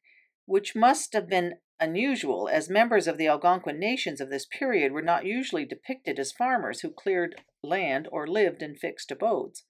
which 0.46 0.74
must 0.74 1.12
have 1.12 1.28
been 1.28 1.54
unusual 1.78 2.48
as 2.48 2.68
members 2.68 3.06
of 3.06 3.16
the 3.16 3.26
Algonquin 3.26 3.78
nations 3.78 4.20
of 4.20 4.28
this 4.28 4.46
period 4.46 4.92
were 4.92 5.02
not 5.02 5.24
usually 5.24 5.64
depicted 5.64 6.18
as 6.18 6.32
farmers 6.32 6.80
who 6.80 6.90
cleared 6.90 7.40
land 7.62 8.08
or 8.12 8.26
lived 8.26 8.62
in 8.62 8.74
fixed 8.74 9.10
abodes. 9.10 9.64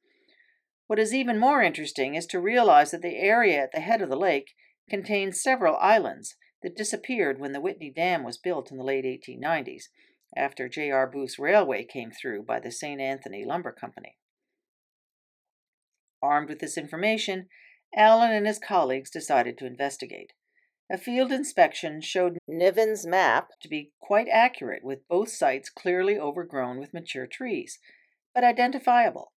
What 0.90 0.98
is 0.98 1.14
even 1.14 1.38
more 1.38 1.62
interesting 1.62 2.16
is 2.16 2.26
to 2.26 2.40
realize 2.40 2.90
that 2.90 3.00
the 3.00 3.16
area 3.16 3.62
at 3.62 3.70
the 3.70 3.78
head 3.78 4.02
of 4.02 4.08
the 4.08 4.16
lake 4.16 4.56
contains 4.88 5.40
several 5.40 5.76
islands 5.76 6.34
that 6.64 6.74
disappeared 6.74 7.38
when 7.38 7.52
the 7.52 7.60
Whitney 7.60 7.92
Dam 7.94 8.24
was 8.24 8.38
built 8.38 8.72
in 8.72 8.76
the 8.76 8.82
late 8.82 9.04
1890s, 9.04 9.84
after 10.36 10.68
J.R. 10.68 11.06
Booth's 11.06 11.38
railway 11.38 11.84
came 11.84 12.10
through 12.10 12.42
by 12.42 12.58
the 12.58 12.72
St. 12.72 13.00
Anthony 13.00 13.44
Lumber 13.44 13.70
Company. 13.70 14.16
Armed 16.20 16.48
with 16.48 16.58
this 16.58 16.76
information, 16.76 17.46
Allen 17.94 18.32
and 18.32 18.48
his 18.48 18.58
colleagues 18.58 19.10
decided 19.10 19.56
to 19.58 19.66
investigate. 19.66 20.32
A 20.90 20.98
field 20.98 21.30
inspection 21.30 22.00
showed 22.00 22.38
Niven's 22.48 23.06
map 23.06 23.50
to 23.60 23.68
be 23.68 23.92
quite 24.00 24.26
accurate, 24.28 24.82
with 24.82 25.06
both 25.06 25.28
sites 25.28 25.70
clearly 25.70 26.18
overgrown 26.18 26.80
with 26.80 26.92
mature 26.92 27.28
trees, 27.28 27.78
but 28.34 28.42
identifiable. 28.42 29.30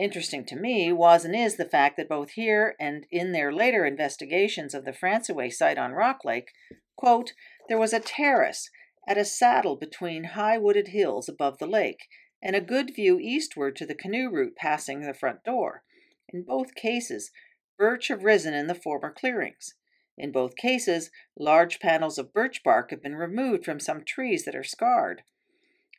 Interesting 0.00 0.46
to 0.46 0.56
me 0.56 0.94
was 0.94 1.26
and 1.26 1.36
is 1.36 1.56
the 1.56 1.66
fact 1.66 1.98
that 1.98 2.08
both 2.08 2.30
here 2.30 2.74
and 2.80 3.04
in 3.10 3.32
their 3.32 3.52
later 3.52 3.84
investigations 3.84 4.72
of 4.72 4.86
the 4.86 4.94
Fransaway 4.94 5.52
site 5.52 5.76
on 5.76 5.92
Rock 5.92 6.24
Lake, 6.24 6.52
quote, 6.96 7.34
there 7.68 7.76
was 7.76 7.92
a 7.92 8.00
terrace 8.00 8.70
at 9.06 9.18
a 9.18 9.26
saddle 9.26 9.76
between 9.76 10.24
high 10.24 10.56
wooded 10.56 10.88
hills 10.88 11.28
above 11.28 11.58
the 11.58 11.66
lake, 11.66 12.08
and 12.42 12.56
a 12.56 12.62
good 12.62 12.94
view 12.96 13.18
eastward 13.20 13.76
to 13.76 13.84
the 13.84 13.94
canoe 13.94 14.30
route 14.30 14.56
passing 14.56 15.02
the 15.02 15.12
front 15.12 15.44
door. 15.44 15.82
In 16.30 16.44
both 16.44 16.74
cases, 16.74 17.30
birch 17.76 18.08
have 18.08 18.24
risen 18.24 18.54
in 18.54 18.68
the 18.68 18.74
former 18.74 19.12
clearings. 19.12 19.74
In 20.16 20.32
both 20.32 20.56
cases, 20.56 21.10
large 21.38 21.78
panels 21.78 22.16
of 22.16 22.32
birch 22.32 22.62
bark 22.62 22.88
have 22.90 23.02
been 23.02 23.16
removed 23.16 23.66
from 23.66 23.78
some 23.78 24.02
trees 24.04 24.46
that 24.46 24.56
are 24.56 24.64
scarred. 24.64 25.24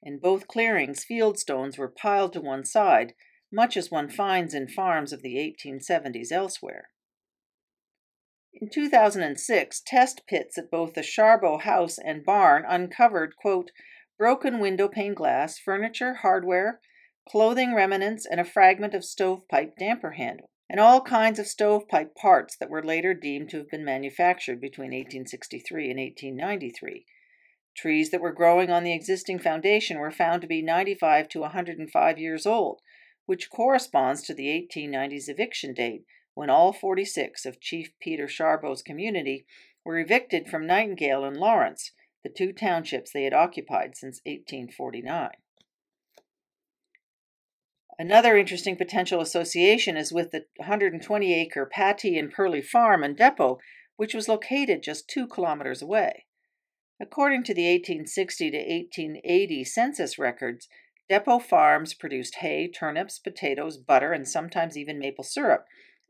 In 0.02 0.18
both 0.18 0.48
clearings, 0.48 1.04
field 1.04 1.38
stones 1.38 1.78
were 1.78 1.88
piled 1.88 2.34
to 2.34 2.42
one 2.42 2.66
side, 2.66 3.14
much 3.52 3.76
as 3.76 3.92
one 3.92 4.10
finds 4.10 4.54
in 4.54 4.68
farms 4.68 5.12
of 5.12 5.22
the 5.22 5.36
1870s 5.36 6.32
elsewhere. 6.32 6.90
In 8.54 8.70
2006, 8.70 9.82
test 9.86 10.28
pits 10.28 10.58
at 10.58 10.70
both 10.70 10.94
the 10.94 11.02
Charbot 11.02 11.62
house 11.62 11.98
and 11.98 12.26
barn 12.26 12.64
uncovered, 12.68 13.36
quote, 13.36 13.72
broken 14.18 14.60
window 14.60 14.88
pane 14.88 15.14
glass, 15.14 15.58
furniture, 15.58 16.16
hardware, 16.16 16.80
clothing 17.28 17.74
remnants, 17.74 18.26
and 18.26 18.40
a 18.40 18.46
fragment 18.46 18.94
of 18.94 19.06
stovepipe 19.06 19.78
damper 19.78 20.12
handle, 20.12 20.50
and 20.70 20.80
all 20.80 21.02
kinds 21.02 21.40
of 21.40 21.48
stovepipe 21.48 22.14
parts 22.16 22.58
that 22.58 22.70
were 22.70 22.84
later 22.84 23.14
deemed 23.14 23.50
to 23.50 23.58
have 23.58 23.70
been 23.70 23.86
manufactured 23.86 24.60
between 24.60 24.92
1863 24.92 25.90
and 25.90 26.00
1893. 26.00 27.06
Trees 27.76 28.12
that 28.12 28.22
were 28.22 28.34
growing 28.34 28.70
on 28.70 28.84
the 28.84 28.94
existing 28.94 29.40
foundation 29.40 29.98
were 29.98 30.12
found 30.12 30.42
to 30.42 30.48
be 30.48 30.62
95 30.62 31.30
to 31.30 31.40
105 31.40 32.18
years 32.20 32.46
old, 32.46 32.82
which 33.32 33.50
corresponds 33.50 34.24
to 34.24 34.34
the 34.34 34.48
1890s 34.48 35.30
eviction 35.30 35.74
date 35.74 36.04
when 36.34 36.50
all 36.50 36.74
46 36.74 37.46
of 37.46 37.62
Chief 37.62 37.94
Peter 38.02 38.28
Charbot's 38.28 38.82
community 38.82 39.46
were 39.86 39.98
evicted 39.98 40.50
from 40.50 40.67
Nightingale 40.67 41.24
and 41.24 41.38
Lawrence, 41.38 41.91
the 42.26 42.30
two 42.30 42.52
townships 42.52 43.13
they 43.13 43.24
had 43.24 43.34
occupied 43.34 43.96
since 43.96 44.20
1849. 44.26 45.30
Another 47.98 48.36
interesting 48.36 48.76
potential 48.76 49.22
association 49.22 49.96
is 49.96 50.12
with 50.12 50.32
the 50.32 50.44
120 50.58 51.34
acre 51.34 51.70
Pattee 51.74 52.20
and 52.20 52.34
Perley 52.34 52.62
Farm 52.62 53.02
and 53.02 53.15
Depot, 53.15 53.60
which 53.96 54.13
was 54.13 54.28
located 54.28 54.84
just 54.84 55.08
two 55.08 55.26
kilometers 55.26 55.82
away. 55.82 56.26
According 57.00 57.44
to 57.46 57.54
the 57.54 57.72
1860 57.72 58.52
to 58.52 58.58
1880 58.58 59.63
census 59.63 60.20
records, 60.20 60.67
Depot 61.12 61.39
Farms 61.39 61.93
produced 61.93 62.36
hay, 62.36 62.69
turnips, 62.69 63.19
potatoes, 63.19 63.76
butter, 63.76 64.13
and 64.13 64.26
sometimes 64.26 64.78
even 64.78 64.97
maple 64.97 65.26
syrup 65.26 65.65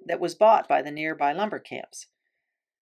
that 0.05 0.19
was 0.19 0.35
bought 0.35 0.67
by 0.69 0.83
the 0.83 0.91
nearby 0.91 1.33
lumber 1.33 1.57
camps. 1.57 2.05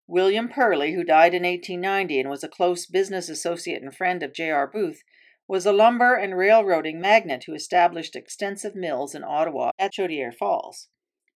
William 0.07 0.49
Perley, 0.49 0.95
who 0.95 1.03
died 1.03 1.35
in 1.35 1.43
1890 1.43 2.21
and 2.21 2.31
was 2.31 2.45
a 2.45 2.49
close 2.49 2.87
business 2.87 3.29
associate 3.29 3.83
and 3.83 3.93
friend 3.93 4.23
of 4.23 4.33
J.R. 4.33 4.69
Booth, 4.69 5.03
was 5.49 5.67
a 5.67 5.73
lumber 5.73 6.15
and 6.15 6.39
railroading 6.39 7.01
magnate 7.01 7.47
who 7.49 7.53
established 7.53 8.15
extensive 8.15 8.77
mills 8.77 9.17
in 9.17 9.25
Ottawa 9.25 9.73
at 9.77 9.95
Chaudiere 9.95 10.31
Falls. 10.31 10.87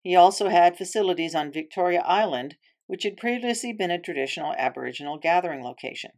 He 0.03 0.17
also 0.17 0.49
had 0.49 0.77
facilities 0.77 1.37
on 1.37 1.53
Victoria 1.53 2.01
Island, 2.01 2.57
which 2.89 3.05
had 3.05 3.17
previously 3.17 3.73
been 3.73 3.93
a 3.93 4.01
traditional 4.01 4.57
Aboriginal 4.59 5.19
gathering 5.19 5.63
location. 5.63 6.11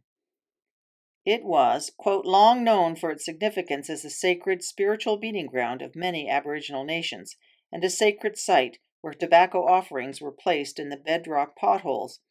It 1.27 1.43
was, 1.43 1.91
quote, 1.97 2.25
long 2.25 2.63
known 2.63 2.95
for 2.95 3.11
its 3.11 3.25
significance 3.25 3.89
as 3.89 4.05
a 4.05 4.09
sacred 4.09 4.63
spiritual 4.63 5.17
meeting 5.17 5.47
ground 5.47 5.81
of 5.81 5.93
many 5.93 6.29
Aboriginal 6.29 6.85
nations, 6.85 7.35
and 7.69 7.83
a 7.83 7.89
sacred 7.89 8.37
site 8.37 8.77
where 9.01 9.11
tobacco 9.11 9.67
offerings 9.67 10.21
were 10.21 10.31
placed 10.31 10.79
in 10.79 10.87
the 10.87 10.95
bedrock 10.95 11.57
potholes 11.57 12.21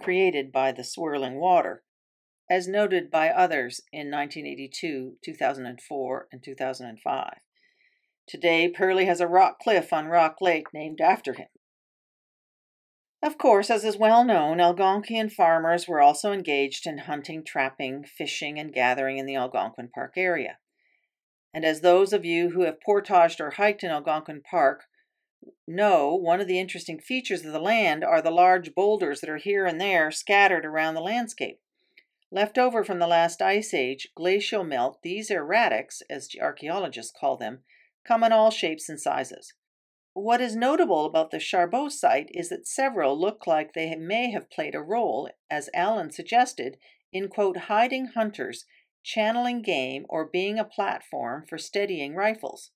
created 0.00 0.52
by 0.52 0.70
the 0.70 0.84
swirling 0.84 1.40
water, 1.40 1.82
as 2.48 2.68
noted 2.68 3.10
by 3.10 3.28
others 3.28 3.80
in 3.92 4.08
1982, 4.08 5.16
2004, 5.20 6.28
and 6.30 6.44
2005. 6.44 7.40
Today, 8.28 8.68
Perley 8.68 9.06
has 9.06 9.20
a 9.20 9.26
rock 9.26 9.58
cliff 9.58 9.92
on 9.92 10.06
Rock 10.06 10.36
Lake 10.40 10.72
named 10.72 11.00
after 11.00 11.32
him. 11.32 11.48
Of 13.24 13.38
course, 13.38 13.70
as 13.70 13.86
is 13.86 13.96
well 13.96 14.22
known, 14.22 14.58
Algonquian 14.58 15.32
farmers 15.32 15.88
were 15.88 16.02
also 16.02 16.30
engaged 16.30 16.86
in 16.86 16.98
hunting, 16.98 17.42
trapping, 17.42 18.04
fishing, 18.04 18.58
and 18.58 18.70
gathering 18.70 19.16
in 19.16 19.24
the 19.24 19.34
Algonquin 19.34 19.88
Park 19.88 20.12
area. 20.18 20.58
And 21.54 21.64
as 21.64 21.80
those 21.80 22.12
of 22.12 22.26
you 22.26 22.50
who 22.50 22.64
have 22.64 22.82
portaged 22.82 23.40
or 23.40 23.52
hiked 23.52 23.82
in 23.82 23.90
Algonquin 23.90 24.42
Park 24.42 24.84
know, 25.66 26.14
one 26.14 26.38
of 26.42 26.46
the 26.46 26.58
interesting 26.58 27.00
features 27.00 27.46
of 27.46 27.52
the 27.54 27.58
land 27.58 28.04
are 28.04 28.20
the 28.20 28.30
large 28.30 28.74
boulders 28.74 29.22
that 29.22 29.30
are 29.30 29.38
here 29.38 29.64
and 29.64 29.80
there 29.80 30.10
scattered 30.10 30.66
around 30.66 30.92
the 30.92 31.00
landscape. 31.00 31.60
Left 32.30 32.58
over 32.58 32.84
from 32.84 32.98
the 32.98 33.06
last 33.06 33.40
ice 33.40 33.72
age, 33.72 34.08
glacial 34.14 34.64
melt, 34.64 34.98
these 35.02 35.30
erratics, 35.30 36.02
as 36.10 36.28
archaeologists 36.38 37.14
call 37.18 37.38
them, 37.38 37.60
come 38.06 38.22
in 38.22 38.32
all 38.32 38.50
shapes 38.50 38.90
and 38.90 39.00
sizes. 39.00 39.54
What 40.14 40.40
is 40.40 40.54
notable 40.54 41.06
about 41.06 41.32
the 41.32 41.40
Charbot 41.40 41.90
site 41.90 42.30
is 42.32 42.48
that 42.48 42.68
several 42.68 43.20
look 43.20 43.48
like 43.48 43.72
they 43.72 43.92
may 43.96 44.30
have 44.30 44.48
played 44.48 44.76
a 44.76 44.80
role, 44.80 45.28
as 45.50 45.68
Allen 45.74 46.12
suggested, 46.12 46.78
in 47.12 47.28
quote, 47.28 47.56
hiding 47.56 48.06
hunters, 48.06 48.64
channeling 49.02 49.60
game, 49.60 50.06
or 50.08 50.24
being 50.24 50.56
a 50.56 50.64
platform 50.64 51.44
for 51.48 51.58
steadying 51.58 52.14
rifles. 52.14 52.70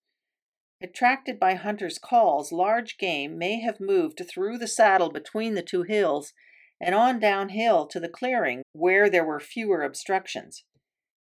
Attracted 0.83 1.39
by 1.39 1.55
hunters' 1.55 1.99
calls, 1.99 2.51
large 2.51 2.99
game 2.99 3.39
may 3.39 3.61
have 3.61 3.79
moved 3.79 4.21
through 4.29 4.59
the 4.59 4.67
saddle 4.67 5.11
between 5.11 5.55
the 5.55 5.63
two 5.63 5.85
hills 5.85 6.33
and 6.81 6.93
on 6.93 7.21
downhill 7.21 7.87
to 7.87 8.01
the 8.01 8.09
clearing 8.09 8.63
where 8.73 9.09
there 9.09 9.25
were 9.25 9.41
fewer 9.41 9.83
obstructions. 9.83 10.65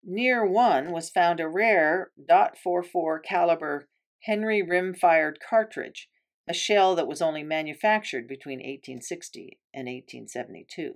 Near 0.05 0.46
one 0.46 0.92
was 0.92 1.11
found 1.11 1.40
a 1.40 1.48
rare 1.48 2.12
.44 2.31 3.22
caliber 3.24 3.88
Henry 4.25 4.63
rim-fired 4.63 5.39
cartridge, 5.41 6.09
a 6.49 6.55
shell 6.55 6.95
that 6.95 7.07
was 7.07 7.21
only 7.21 7.43
manufactured 7.43 8.27
between 8.27 8.59
1860 8.59 9.59
and 9.73 9.87
1872. 9.87 10.95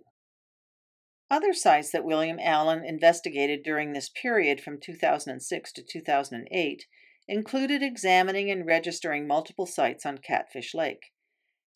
Other 1.30 1.52
sites 1.52 1.90
that 1.90 2.04
William 2.04 2.38
Allen 2.40 2.84
investigated 2.84 3.62
during 3.62 3.92
this 3.92 4.08
period 4.08 4.62
from 4.62 4.80
2006 4.80 5.72
to 5.72 5.82
2008 5.82 6.86
included 7.26 7.82
examining 7.82 8.50
and 8.50 8.64
registering 8.64 9.26
multiple 9.26 9.66
sites 9.66 10.06
on 10.06 10.18
Catfish 10.18 10.72
Lake. 10.72 11.12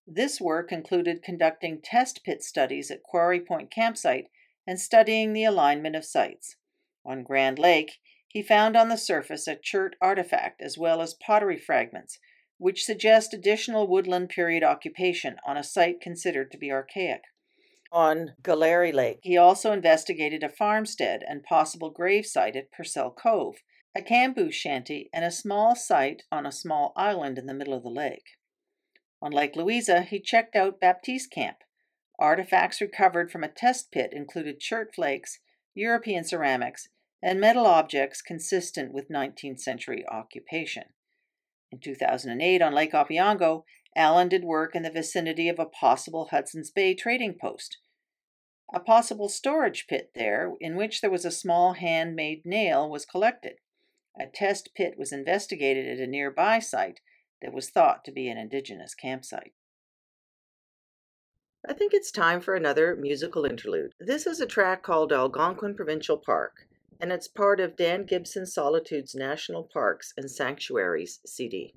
This 0.06 0.40
work 0.40 0.72
included 0.72 1.22
conducting 1.22 1.82
test 1.82 2.24
pit 2.24 2.42
studies 2.42 2.90
at 2.90 3.02
Quarry 3.02 3.40
Point 3.40 3.70
campsite 3.70 4.28
and 4.66 4.80
studying 4.80 5.34
the 5.34 5.44
alignment 5.44 5.96
of 5.96 6.04
sites. 6.04 6.56
On 7.04 7.22
Grand 7.22 7.58
Lake, 7.58 7.98
he 8.32 8.42
found 8.42 8.76
on 8.76 8.88
the 8.88 8.96
surface 8.96 9.46
a 9.46 9.54
chert 9.54 9.94
artifact 10.00 10.62
as 10.62 10.78
well 10.78 11.02
as 11.02 11.12
pottery 11.12 11.58
fragments, 11.58 12.18
which 12.56 12.82
suggest 12.82 13.34
additional 13.34 13.86
woodland 13.86 14.30
period 14.30 14.64
occupation 14.64 15.36
on 15.46 15.58
a 15.58 15.62
site 15.62 16.00
considered 16.00 16.50
to 16.50 16.56
be 16.56 16.72
archaic. 16.72 17.20
On 17.92 18.32
Galeairy 18.42 18.90
Lake, 18.90 19.18
he 19.22 19.36
also 19.36 19.70
investigated 19.70 20.42
a 20.42 20.48
farmstead 20.48 21.22
and 21.28 21.42
possible 21.42 21.90
grave 21.90 22.24
site 22.24 22.56
at 22.56 22.72
Purcell 22.72 23.10
Cove, 23.10 23.56
a 23.94 24.00
camboose 24.00 24.54
shanty, 24.54 25.10
and 25.12 25.26
a 25.26 25.30
small 25.30 25.76
site 25.76 26.22
on 26.32 26.46
a 26.46 26.52
small 26.52 26.94
island 26.96 27.36
in 27.36 27.44
the 27.44 27.52
middle 27.52 27.74
of 27.74 27.82
the 27.82 27.90
lake. 27.90 28.38
On 29.20 29.30
Lake 29.30 29.56
Louisa, 29.56 30.00
he 30.00 30.18
checked 30.18 30.56
out 30.56 30.80
Baptiste 30.80 31.30
Camp. 31.30 31.58
Artifacts 32.18 32.80
recovered 32.80 33.30
from 33.30 33.44
a 33.44 33.48
test 33.48 33.92
pit 33.92 34.10
included 34.14 34.58
chert 34.58 34.94
flakes, 34.94 35.38
European 35.74 36.24
ceramics, 36.24 36.88
and 37.22 37.40
metal 37.40 37.66
objects 37.66 38.20
consistent 38.20 38.92
with 38.92 39.08
19th 39.08 39.60
century 39.60 40.04
occupation. 40.10 40.84
In 41.70 41.78
2008, 41.78 42.60
on 42.60 42.74
Lake 42.74 42.92
Opeongo, 42.92 43.64
Allen 43.94 44.28
did 44.28 44.44
work 44.44 44.74
in 44.74 44.82
the 44.82 44.90
vicinity 44.90 45.48
of 45.48 45.58
a 45.58 45.66
possible 45.66 46.28
Hudson's 46.30 46.70
Bay 46.70 46.94
trading 46.94 47.34
post. 47.40 47.78
A 48.74 48.80
possible 48.80 49.28
storage 49.28 49.86
pit 49.86 50.10
there, 50.14 50.54
in 50.60 50.76
which 50.76 51.00
there 51.00 51.10
was 51.10 51.24
a 51.24 51.30
small 51.30 51.74
handmade 51.74 52.44
nail, 52.44 52.88
was 52.90 53.04
collected. 53.04 53.56
A 54.18 54.26
test 54.26 54.70
pit 54.74 54.94
was 54.98 55.12
investigated 55.12 55.86
at 55.86 56.02
a 56.02 56.10
nearby 56.10 56.58
site 56.58 57.00
that 57.40 57.52
was 57.52 57.70
thought 57.70 58.04
to 58.04 58.12
be 58.12 58.28
an 58.28 58.38
indigenous 58.38 58.94
campsite. 58.94 59.52
I 61.68 61.74
think 61.74 61.92
it's 61.94 62.10
time 62.10 62.40
for 62.40 62.54
another 62.54 62.96
musical 62.96 63.44
interlude. 63.44 63.92
This 64.00 64.26
is 64.26 64.40
a 64.40 64.46
track 64.46 64.82
called 64.82 65.12
Algonquin 65.12 65.76
Provincial 65.76 66.16
Park 66.16 66.66
and 67.02 67.10
it's 67.10 67.26
part 67.26 67.58
of 67.58 67.76
Dan 67.76 68.06
Gibson 68.06 68.46
Solitude's 68.46 69.12
National 69.12 69.68
Parks 69.72 70.14
and 70.16 70.30
Sanctuaries 70.30 71.18
CD. 71.26 71.74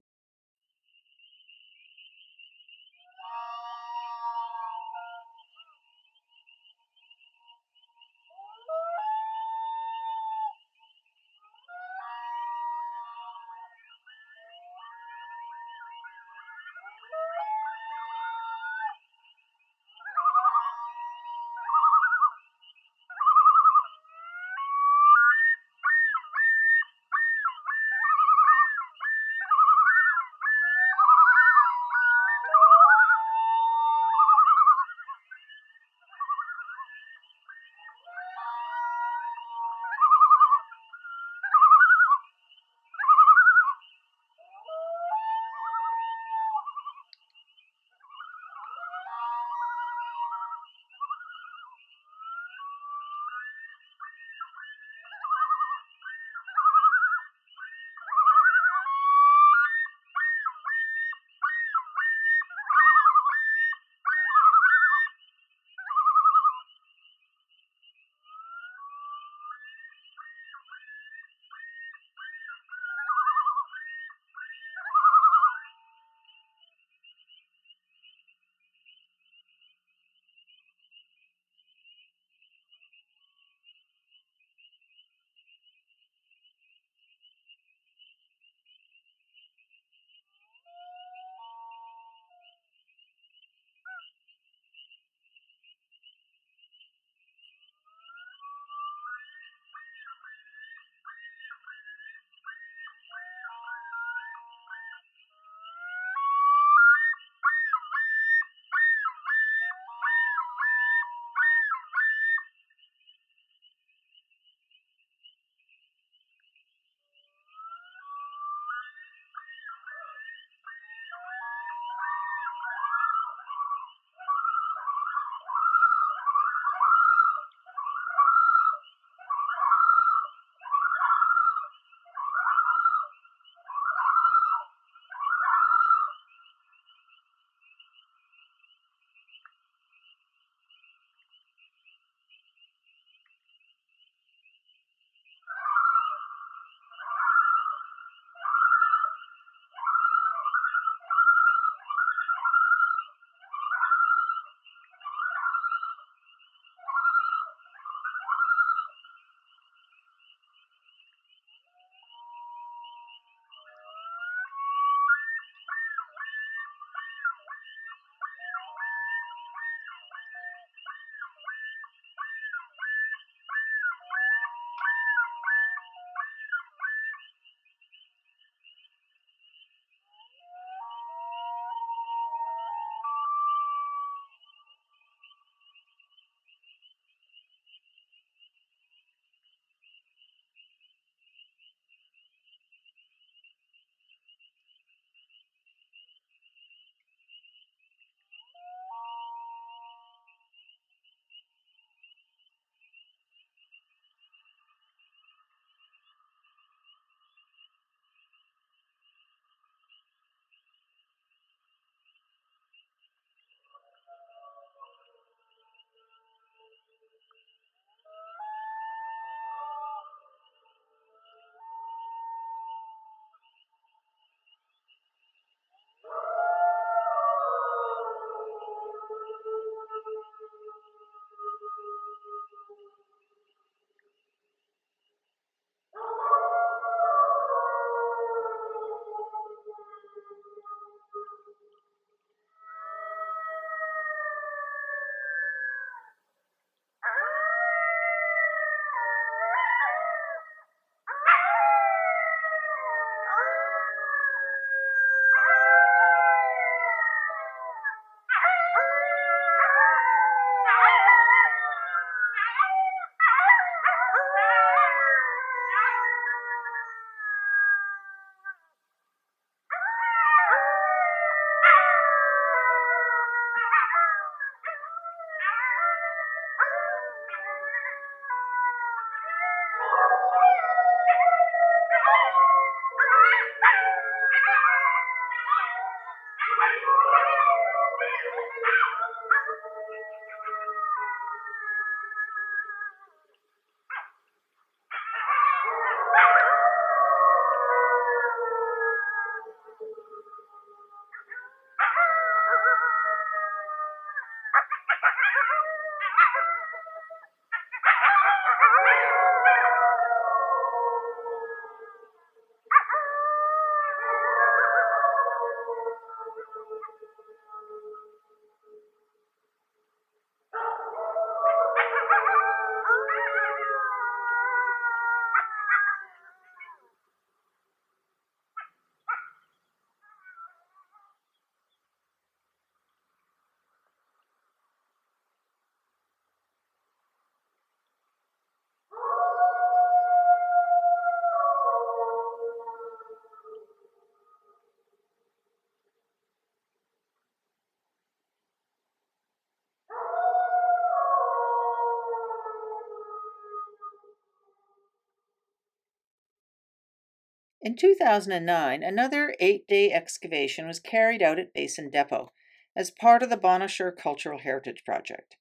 In 357.65 357.75
2009, 357.75 358.83
another 358.83 359.35
eight 359.39 359.67
day 359.67 359.91
excavation 359.91 360.67
was 360.67 360.79
carried 360.79 361.23
out 361.23 361.39
at 361.39 361.51
Basin 361.51 361.89
Depot 361.89 362.31
as 362.75 362.91
part 362.91 363.23
of 363.23 363.31
the 363.31 363.37
Bonnechere 363.37 363.97
Cultural 363.97 364.37
Heritage 364.37 364.83
Project. 364.85 365.35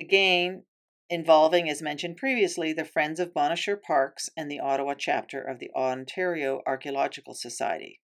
Again, 0.00 0.64
involving, 1.08 1.70
as 1.70 1.80
mentioned 1.80 2.16
previously, 2.16 2.72
the 2.72 2.84
Friends 2.84 3.20
of 3.20 3.32
Bonnechere 3.32 3.80
Parks 3.80 4.28
and 4.36 4.50
the 4.50 4.58
Ottawa 4.58 4.94
chapter 4.98 5.40
of 5.40 5.60
the 5.60 5.70
Ontario 5.70 6.62
Archaeological 6.66 7.34
Society. 7.34 8.00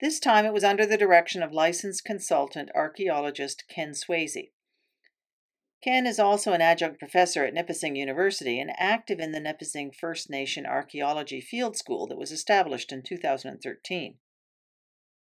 This 0.00 0.20
time 0.20 0.46
it 0.46 0.52
was 0.52 0.62
under 0.62 0.86
the 0.86 0.96
direction 0.96 1.42
of 1.42 1.50
licensed 1.50 2.04
consultant 2.04 2.70
archaeologist 2.76 3.64
Ken 3.68 3.90
Swayze. 3.90 4.52
Ken 5.82 6.06
is 6.06 6.20
also 6.20 6.52
an 6.52 6.62
adjunct 6.62 7.00
professor 7.00 7.44
at 7.44 7.54
Nipissing 7.54 7.96
University 7.96 8.60
and 8.60 8.70
active 8.78 9.18
in 9.18 9.32
the 9.32 9.40
Nipissing 9.40 9.90
First 9.90 10.30
Nation 10.30 10.64
Archaeology 10.64 11.40
Field 11.40 11.76
School 11.76 12.06
that 12.06 12.18
was 12.18 12.30
established 12.30 12.92
in 12.92 13.02
2013. 13.02 14.14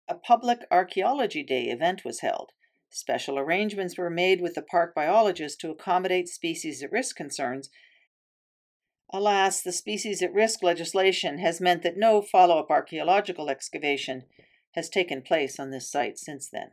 A 0.08 0.16
public 0.16 0.60
Archaeology 0.70 1.42
Day 1.42 1.66
event 1.66 2.06
was 2.06 2.20
held. 2.20 2.52
Special 2.90 3.40
arrangements 3.40 3.98
were 3.98 4.12
made 4.12 4.42
with 4.42 4.54
the 4.54 4.62
park 4.62 4.94
biologist 4.94 5.60
to 5.62 5.72
accommodate 5.72 6.30
species 6.30 6.84
at 6.84 6.92
risk 6.92 7.16
concerns. 7.16 7.72
Alas, 9.12 9.64
the 9.64 9.72
species 9.72 10.22
at 10.22 10.34
risk 10.34 10.62
legislation 10.62 11.40
has 11.40 11.60
meant 11.60 11.82
that 11.82 11.98
no 11.98 12.22
follow 12.22 12.60
up 12.60 12.70
archaeological 12.70 13.50
excavation 13.50 14.26
has 14.76 14.90
taken 14.90 15.24
place 15.24 15.60
on 15.60 15.72
this 15.72 15.90
site 15.90 16.20
since 16.20 16.48
then. 16.48 16.72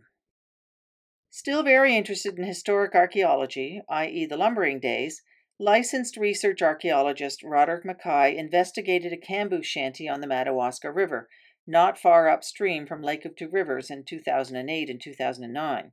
Still 1.32 1.62
very 1.62 1.94
interested 1.94 2.36
in 2.36 2.44
historic 2.44 2.92
archaeology, 2.94 3.80
i.e., 3.88 4.26
the 4.26 4.36
lumbering 4.36 4.80
days, 4.80 5.22
licensed 5.60 6.16
research 6.16 6.60
archaeologist 6.60 7.44
Roderick 7.44 7.84
Mackay 7.84 8.36
investigated 8.36 9.12
a 9.12 9.16
camboose 9.16 9.64
shanty 9.64 10.08
on 10.08 10.20
the 10.20 10.26
Madawaska 10.26 10.90
River, 10.90 11.28
not 11.68 11.96
far 11.96 12.28
upstream 12.28 12.84
from 12.84 13.00
Lake 13.00 13.24
of 13.24 13.36
Two 13.36 13.48
Rivers 13.48 13.90
in 13.90 14.04
2008 14.04 14.90
and 14.90 15.00
2009. 15.00 15.92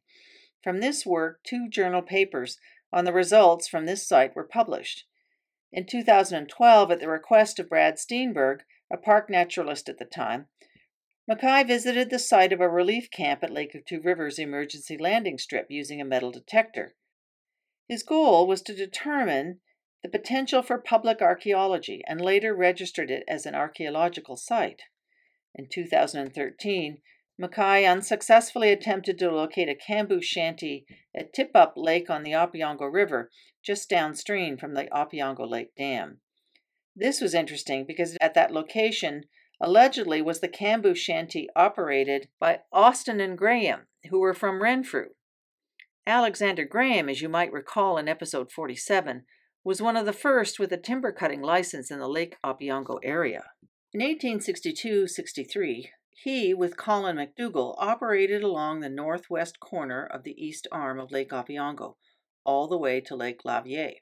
From 0.64 0.80
this 0.80 1.06
work, 1.06 1.44
two 1.44 1.70
journal 1.70 2.02
papers 2.02 2.58
on 2.92 3.06
the 3.06 3.14
results 3.14 3.68
from 3.68 3.86
this 3.86 4.08
site 4.08 4.36
were 4.36 4.44
published. 4.44 5.06
In 5.72 5.86
2012, 5.86 6.90
at 6.90 7.00
the 7.00 7.10
request 7.10 7.60
of 7.60 7.70
Brad 7.70 8.00
Steenberg, 8.00 8.62
a 8.92 8.98
park 8.98 9.30
naturalist 9.30 9.88
at 9.88 10.00
the 10.00 10.06
time, 10.06 10.48
Mackay 11.28 11.64
visited 11.64 12.10
the 12.10 12.20
site 12.20 12.54
of 12.54 12.62
a 12.62 12.70
relief 12.70 13.12
camp 13.12 13.44
at 13.44 13.52
Lake 13.52 13.76
of 13.76 13.86
Two 13.86 14.00
Rivers 14.00 14.40
emergency 14.40 14.98
landing 14.98 15.38
strip 15.38 15.68
using 15.70 16.00
a 16.00 16.06
metal 16.06 16.32
detector. 16.32 16.96
His 17.90 18.02
goal 18.02 18.48
was 18.48 18.62
to 18.62 18.74
determine 18.74 19.60
the 20.04 20.10
potential 20.10 20.62
for 20.62 20.78
public 20.78 21.22
archaeology 21.22 22.02
and 22.08 22.22
later 22.22 22.56
registered 22.56 23.12
it 23.12 23.26
as 23.28 23.46
an 23.46 23.56
archaeological 23.56 24.38
site. 24.38 24.84
In 25.54 25.68
2013, 25.68 27.02
Mackay 27.38 27.86
unsuccessfully 27.86 28.72
attempted 28.72 29.20
to 29.20 29.30
locate 29.30 29.68
a 29.68 29.76
camboose 29.76 30.24
shanty 30.24 30.86
at 31.14 31.34
Tip 31.34 31.52
Up 31.54 31.74
Lake 31.76 32.10
on 32.10 32.24
the 32.24 32.32
Opeongo 32.32 32.92
River, 32.92 33.30
just 33.62 33.90
downstream 33.90 34.58
from 34.58 34.76
the 34.76 34.86
Opeongo 34.94 35.48
Lake 35.48 35.76
Dam. 35.76 36.22
This 36.96 37.20
was 37.20 37.34
interesting 37.34 37.86
because 37.86 38.18
at 38.22 38.34
that 38.34 38.52
location, 38.52 39.26
allegedly 39.60 40.22
was 40.22 40.40
the 40.40 40.48
camboose 40.48 40.98
shanty 40.98 41.48
operated 41.56 42.28
by 42.40 42.60
Austin 42.72 43.20
and 43.20 43.38
Graham, 43.38 43.88
who 44.10 44.20
were 44.20 44.34
from 44.34 44.62
Renfrew. 44.62 45.10
Alexander 46.06 46.64
Graham, 46.64 47.10
as 47.10 47.22
you 47.22 47.30
might 47.30 47.52
recall 47.52 47.98
in 47.98 48.08
episode 48.08 48.52
47, 48.52 49.24
was 49.64 49.82
one 49.82 49.98
of 49.98 50.06
the 50.06 50.14
first 50.14 50.60
with 50.60 50.72
a 50.72 50.78
timber 50.78 51.12
cutting 51.12 51.42
license 51.42 51.92
in 51.92 52.00
the 52.00 52.08
Lake 52.08 52.38
Opeongo 52.46 53.00
area. 53.04 53.44
In 53.94 54.00
1862 54.02 55.08
63, 55.08 55.92
he, 56.24 56.54
with 56.54 56.78
Colin 56.78 57.18
MacDougall, 57.18 57.76
operated 57.78 58.44
along 58.44 58.80
the 58.80 58.90
northwest 58.90 59.60
corner 59.60 60.06
of 60.06 60.24
the 60.24 60.36
east 60.42 60.68
arm 60.72 61.00
of 61.00 61.12
Lake 61.12 61.32
Opeongo, 61.32 61.96
all 62.46 62.68
the 62.68 62.78
way 62.78 63.02
to 63.02 63.16
Lake 63.16 63.42
Lavieille. 63.46 63.98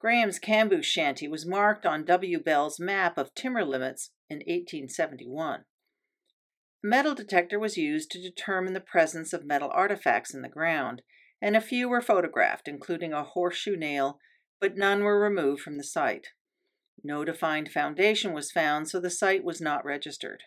Graham's 0.00 0.38
camboose 0.38 0.86
shanty 0.86 1.28
was 1.28 1.44
marked 1.44 1.84
on 1.84 2.06
W. 2.06 2.42
Bell's 2.42 2.80
map 2.80 3.18
of 3.18 3.34
timber 3.34 3.64
limits 3.64 4.12
in 4.30 4.38
1871. 4.38 5.60
A 6.82 6.86
metal 6.86 7.14
detector 7.14 7.58
was 7.58 7.76
used 7.76 8.10
to 8.10 8.22
determine 8.22 8.72
the 8.72 8.80
presence 8.80 9.34
of 9.34 9.44
metal 9.44 9.70
artifacts 9.74 10.32
in 10.32 10.40
the 10.40 10.48
ground, 10.48 11.02
and 11.42 11.54
a 11.54 11.60
few 11.60 11.86
were 11.86 12.00
photographed, 12.00 12.66
including 12.66 13.12
a 13.12 13.22
horseshoe 13.22 13.76
nail, 13.76 14.18
but 14.58 14.74
none 14.74 15.04
were 15.04 15.20
removed 15.20 15.60
from 15.60 15.76
the 15.76 15.84
site. 15.84 16.28
No 17.04 17.22
defined 17.22 17.70
foundation 17.70 18.32
was 18.32 18.50
found, 18.50 18.88
so 18.88 19.00
the 19.00 19.10
site 19.10 19.44
was 19.44 19.60
not 19.60 19.84
registered. 19.84 20.44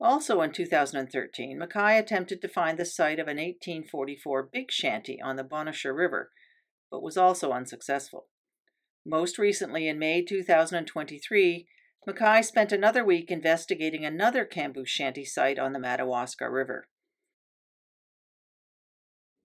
Also 0.00 0.40
in 0.40 0.52
2013, 0.52 1.58
Mackay 1.58 1.98
attempted 1.98 2.40
to 2.40 2.48
find 2.48 2.78
the 2.78 2.86
site 2.86 3.18
of 3.18 3.28
an 3.28 3.36
1844 3.36 4.48
big 4.50 4.72
shanty 4.72 5.20
on 5.20 5.36
the 5.36 5.44
Bonnechere 5.44 5.94
River, 5.94 6.30
but 6.90 7.02
was 7.02 7.18
also 7.18 7.52
unsuccessful. 7.52 8.28
Most 9.06 9.38
recently, 9.38 9.86
in 9.86 9.98
May 9.98 10.22
2023, 10.22 11.66
Mackay 12.06 12.42
spent 12.42 12.72
another 12.72 13.04
week 13.04 13.30
investigating 13.30 14.04
another 14.04 14.46
camboose 14.46 14.88
shanty 14.88 15.24
site 15.24 15.58
on 15.58 15.72
the 15.72 15.78
Madawaska 15.78 16.50
River. 16.50 16.88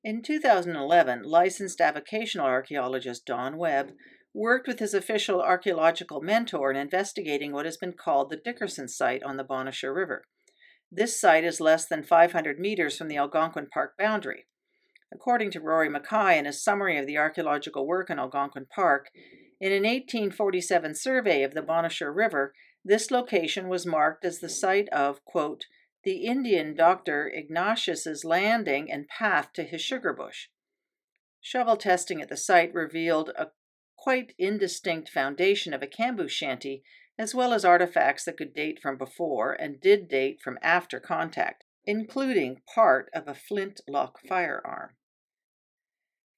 In 0.01 0.21
2011, 0.21 1.23
licensed 1.23 1.79
avocational 1.79 2.43
archaeologist 2.43 3.25
Don 3.25 3.57
Webb 3.57 3.91
worked 4.33 4.65
with 4.65 4.79
his 4.79 4.93
official 4.93 5.41
archaeological 5.41 6.21
mentor 6.21 6.71
in 6.71 6.77
investigating 6.77 7.51
what 7.51 7.65
has 7.65 7.75
been 7.75 7.93
called 7.93 8.29
the 8.29 8.37
Dickerson 8.37 8.87
site 8.87 9.23
on 9.23 9.35
the 9.35 9.43
Bonnechere 9.43 9.93
River. 9.93 10.23
This 10.89 11.19
site 11.19 11.43
is 11.43 11.59
less 11.59 11.85
than 11.85 12.03
500 12.03 12.59
meters 12.59 12.97
from 12.97 13.09
the 13.09 13.17
Algonquin 13.17 13.67
Park 13.73 13.95
boundary. 13.97 14.45
According 15.13 15.51
to 15.51 15.59
Rory 15.59 15.89
Mackay 15.89 16.37
in 16.37 16.45
his 16.45 16.63
summary 16.63 16.97
of 16.97 17.05
the 17.05 17.17
archaeological 17.17 17.85
work 17.85 18.09
in 18.09 18.19
Algonquin 18.19 18.67
Park, 18.73 19.09
in 19.59 19.71
an 19.71 19.83
1847 19.83 20.95
survey 20.95 21.43
of 21.43 21.53
the 21.53 21.61
Bonnechere 21.61 22.15
River, 22.15 22.53
this 22.83 23.11
location 23.11 23.67
was 23.67 23.85
marked 23.85 24.23
as 24.23 24.39
the 24.39 24.49
site 24.49 24.87
of, 24.89 25.23
quote, 25.25 25.65
the 26.03 26.25
Indian 26.25 26.75
Dr. 26.75 27.27
Ignatius's 27.27 28.23
landing 28.23 28.89
and 28.89 29.07
path 29.07 29.51
to 29.53 29.63
his 29.63 29.81
sugar 29.81 30.13
bush. 30.13 30.47
Shovel 31.41 31.77
testing 31.77 32.21
at 32.21 32.29
the 32.29 32.37
site 32.37 32.73
revealed 32.73 33.31
a 33.37 33.47
quite 33.97 34.33
indistinct 34.37 35.09
foundation 35.09 35.73
of 35.73 35.83
a 35.83 35.87
camboose 35.87 36.31
shanty, 36.31 36.83
as 37.17 37.35
well 37.35 37.51
as 37.51 37.65
artifacts 37.65 38.23
that 38.23 38.37
could 38.37 38.53
date 38.53 38.79
from 38.81 38.97
before 38.97 39.51
and 39.51 39.81
did 39.81 40.07
date 40.07 40.39
from 40.41 40.57
after 40.61 41.01
contact, 41.01 41.65
including 41.83 42.61
part 42.73 43.09
of 43.13 43.27
a 43.27 43.35
flintlock 43.35 44.19
firearm. 44.25 44.91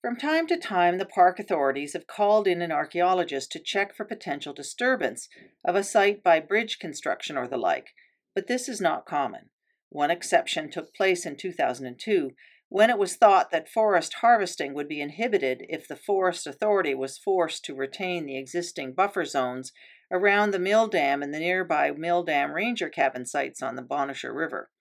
From 0.02 0.16
time 0.16 0.48
to 0.48 0.58
time, 0.58 0.98
the 0.98 1.06
park 1.06 1.38
authorities 1.38 1.94
have 1.94 2.08
called 2.08 2.48
in 2.48 2.64
an 2.64 2.72
archaeologist 2.72 3.52
to 3.52 3.60
check 3.60 3.96
for 3.96 4.04
potential 4.04 4.52
disturbance 4.52 5.30
of 5.64 5.76
a 5.76 5.84
site 5.84 6.24
by 6.24 6.40
bridge 6.40 6.80
construction 6.80 7.38
or 7.38 7.48
the 7.48 7.58
like, 7.58 7.90
but 8.34 8.48
this 8.48 8.68
is 8.68 8.82
not 8.82 9.06
common. 9.06 9.50
One 9.90 10.10
exception 10.10 10.72
took 10.72 10.96
place 10.96 11.24
in 11.24 11.36
2002 11.38 12.32
when 12.70 12.90
it 12.90 12.98
was 12.98 13.16
thought 13.16 13.52
that 13.52 13.70
forest 13.70 14.16
harvesting 14.22 14.74
would 14.74 14.88
be 14.88 15.02
inhibited 15.02 15.66
if 15.70 15.88
the 15.88 15.96
Forest 15.96 16.48
Authority 16.48 16.96
was 16.96 17.18
forced 17.18 17.66
to 17.66 17.76
retain 17.76 18.26
the 18.26 18.38
existing 18.38 18.94
buffer 18.94 19.26
zones 19.26 19.72
around 20.10 20.52
the 20.52 20.58
mill 20.58 20.88
dam 20.88 21.22
and 21.22 21.34
the 21.34 21.40
nearby 21.40 21.92
mill 21.92 22.24
dam 22.24 22.54
ranger 22.54 22.90
cabin 22.90 23.26
sites 23.26 23.62
on 23.62 23.76
the 23.76 23.84
Bonnechere 23.84 24.34
River. 24.34 24.72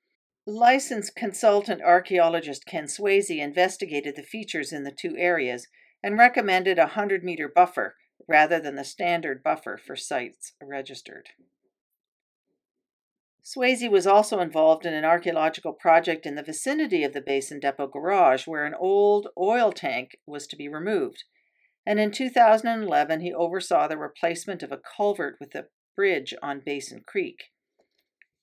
Licensed 0.51 1.15
consultant 1.15 1.81
archaeologist 1.81 2.67
Ken 2.67 2.87
Swayze 2.87 3.39
investigated 3.39 4.17
the 4.17 4.25
features 4.25 4.73
in 4.73 4.83
the 4.83 4.91
two 4.91 5.17
areas 5.17 5.69
and 6.03 6.19
recommended 6.19 6.77
a 6.77 6.91
100 6.99 7.23
meter 7.23 7.49
buffer 7.49 7.95
rather 8.27 8.59
than 8.59 8.75
the 8.75 8.83
standard 8.83 9.45
buffer 9.45 9.79
for 9.79 9.95
sites 9.95 10.55
registered. 10.61 11.29
Swayze 13.45 13.89
was 13.89 14.09
also 14.09 14.41
involved 14.41 14.85
in 14.85 14.93
an 14.93 15.05
archaeological 15.05 15.73
project 15.73 16.27
in 16.27 16.35
the 16.35 16.43
vicinity 16.43 17.05
of 17.05 17.13
the 17.13 17.21
Basin 17.21 17.61
Depot 17.61 17.87
garage 17.87 18.49
where 18.49 18.65
an 18.65 18.75
old 18.75 19.29
oil 19.39 19.71
tank 19.71 20.17
was 20.27 20.49
to 20.49 20.57
be 20.57 20.67
removed. 20.67 21.23
And 21.87 22.01
in 22.01 22.11
2011, 22.11 23.21
he 23.21 23.33
oversaw 23.33 23.87
the 23.87 23.97
replacement 23.97 24.65
of 24.65 24.73
a 24.73 24.81
culvert 24.97 25.37
with 25.39 25.55
a 25.55 25.69
bridge 25.95 26.35
on 26.43 26.59
Basin 26.59 27.05
Creek. 27.07 27.53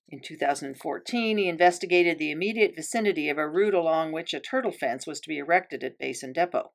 In 0.10 0.22
2014, 0.22 1.38
he 1.38 1.49
investigated 1.49 2.18
the 2.18 2.32
immediate 2.32 2.76
vicinity 2.76 3.28
of 3.28 3.38
a 3.38 3.47
route 3.47 3.74
along 3.74 4.14
which 4.14 4.34
a 4.34 4.39
turtle 4.39 4.72
fence 4.72 5.05
was 5.05 5.20
to 5.20 5.28
be 5.28 5.38
erected 5.38 5.84
at 5.84 5.97
Basin 5.97 6.32
Depot. 6.32 6.72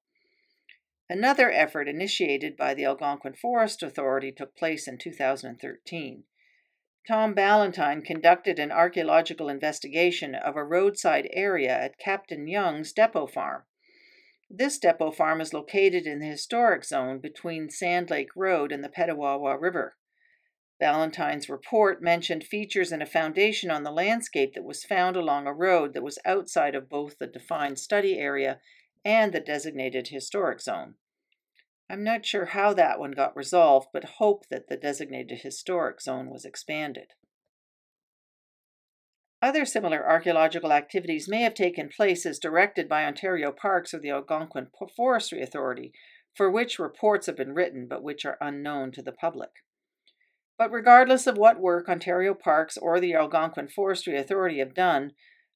Another 1.08 1.50
effort 1.50 1.88
initiated 1.88 2.56
by 2.56 2.74
the 2.74 2.84
Algonquin 2.84 3.34
Forest 3.34 3.82
Authority 3.82 4.32
took 4.32 4.54
place 4.54 4.86
in 4.86 4.98
2013. 4.98 6.24
Tom 7.08 7.34
Ballantyne 7.34 8.02
conducted 8.02 8.58
an 8.58 8.70
archaeological 8.70 9.48
investigation 9.48 10.34
of 10.34 10.54
a 10.54 10.64
roadside 10.64 11.28
area 11.32 11.72
at 11.72 11.98
Captain 11.98 12.46
Young's 12.46 12.92
depot 12.92 13.26
farm. 13.26 13.64
This 14.48 14.78
depot 14.78 15.10
farm 15.10 15.40
is 15.40 15.54
located 15.54 16.06
in 16.06 16.20
the 16.20 16.26
historic 16.26 16.84
zone 16.84 17.18
between 17.18 17.70
Sand 17.70 18.10
Lake 18.10 18.36
Road 18.36 18.70
and 18.70 18.84
the 18.84 18.90
Petawawa 18.90 19.60
River. 19.60 19.96
Ballantyne's 20.82 21.48
report 21.48 22.02
mentioned 22.02 22.42
features 22.42 22.90
in 22.90 23.00
a 23.00 23.06
foundation 23.06 23.70
on 23.70 23.84
the 23.84 23.92
landscape 23.92 24.54
that 24.54 24.64
was 24.64 24.82
found 24.82 25.14
along 25.14 25.46
a 25.46 25.54
road 25.54 25.94
that 25.94 26.02
was 26.02 26.18
outside 26.24 26.74
of 26.74 26.88
both 26.88 27.20
the 27.20 27.28
defined 27.28 27.78
study 27.78 28.18
area 28.18 28.58
and 29.04 29.32
the 29.32 29.38
designated 29.38 30.08
historic 30.08 30.60
zone. 30.60 30.96
I'm 31.88 32.02
not 32.02 32.26
sure 32.26 32.46
how 32.46 32.74
that 32.74 32.98
one 32.98 33.12
got 33.12 33.36
resolved, 33.36 33.90
but 33.92 34.16
hope 34.18 34.48
that 34.50 34.66
the 34.66 34.76
designated 34.76 35.42
historic 35.42 36.00
zone 36.00 36.28
was 36.28 36.44
expanded. 36.44 37.12
Other 39.40 39.64
similar 39.64 40.04
archaeological 40.04 40.72
activities 40.72 41.28
may 41.28 41.42
have 41.42 41.54
taken 41.54 41.90
place 41.90 42.26
as 42.26 42.40
directed 42.40 42.88
by 42.88 43.04
Ontario 43.04 43.52
Parks 43.52 43.94
or 43.94 44.00
the 44.00 44.10
Algonquin 44.10 44.66
Forestry 44.96 45.42
Authority, 45.42 45.92
for 46.34 46.50
which 46.50 46.80
reports 46.80 47.26
have 47.26 47.36
been 47.36 47.54
written 47.54 47.86
but 47.86 48.02
which 48.02 48.24
are 48.24 48.36
unknown 48.40 48.90
to 48.90 49.02
the 49.02 49.12
public. 49.12 49.50
But 50.62 50.70
regardless 50.70 51.26
of 51.26 51.36
what 51.36 51.58
work 51.58 51.88
Ontario 51.88 52.34
Parks 52.34 52.76
or 52.76 53.00
the 53.00 53.14
Algonquin 53.14 53.66
Forestry 53.66 54.16
Authority 54.16 54.60
have 54.60 54.74
done, 54.74 55.10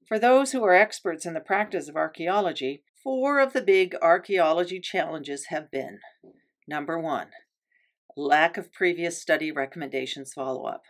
for 0.04 0.18
those 0.18 0.50
who 0.50 0.64
are 0.64 0.74
experts 0.74 1.24
in 1.24 1.32
the 1.32 1.38
practice 1.38 1.88
of 1.88 1.94
archaeology, 1.94 2.82
four 3.04 3.38
of 3.38 3.52
the 3.52 3.62
big 3.62 3.94
archaeology 4.02 4.80
challenges 4.80 5.46
have 5.50 5.70
been 5.70 6.00
number 6.66 6.98
one, 6.98 7.28
lack 8.16 8.56
of 8.56 8.72
previous 8.72 9.22
study 9.22 9.52
recommendations 9.52 10.32
follow 10.32 10.64
up. 10.64 10.82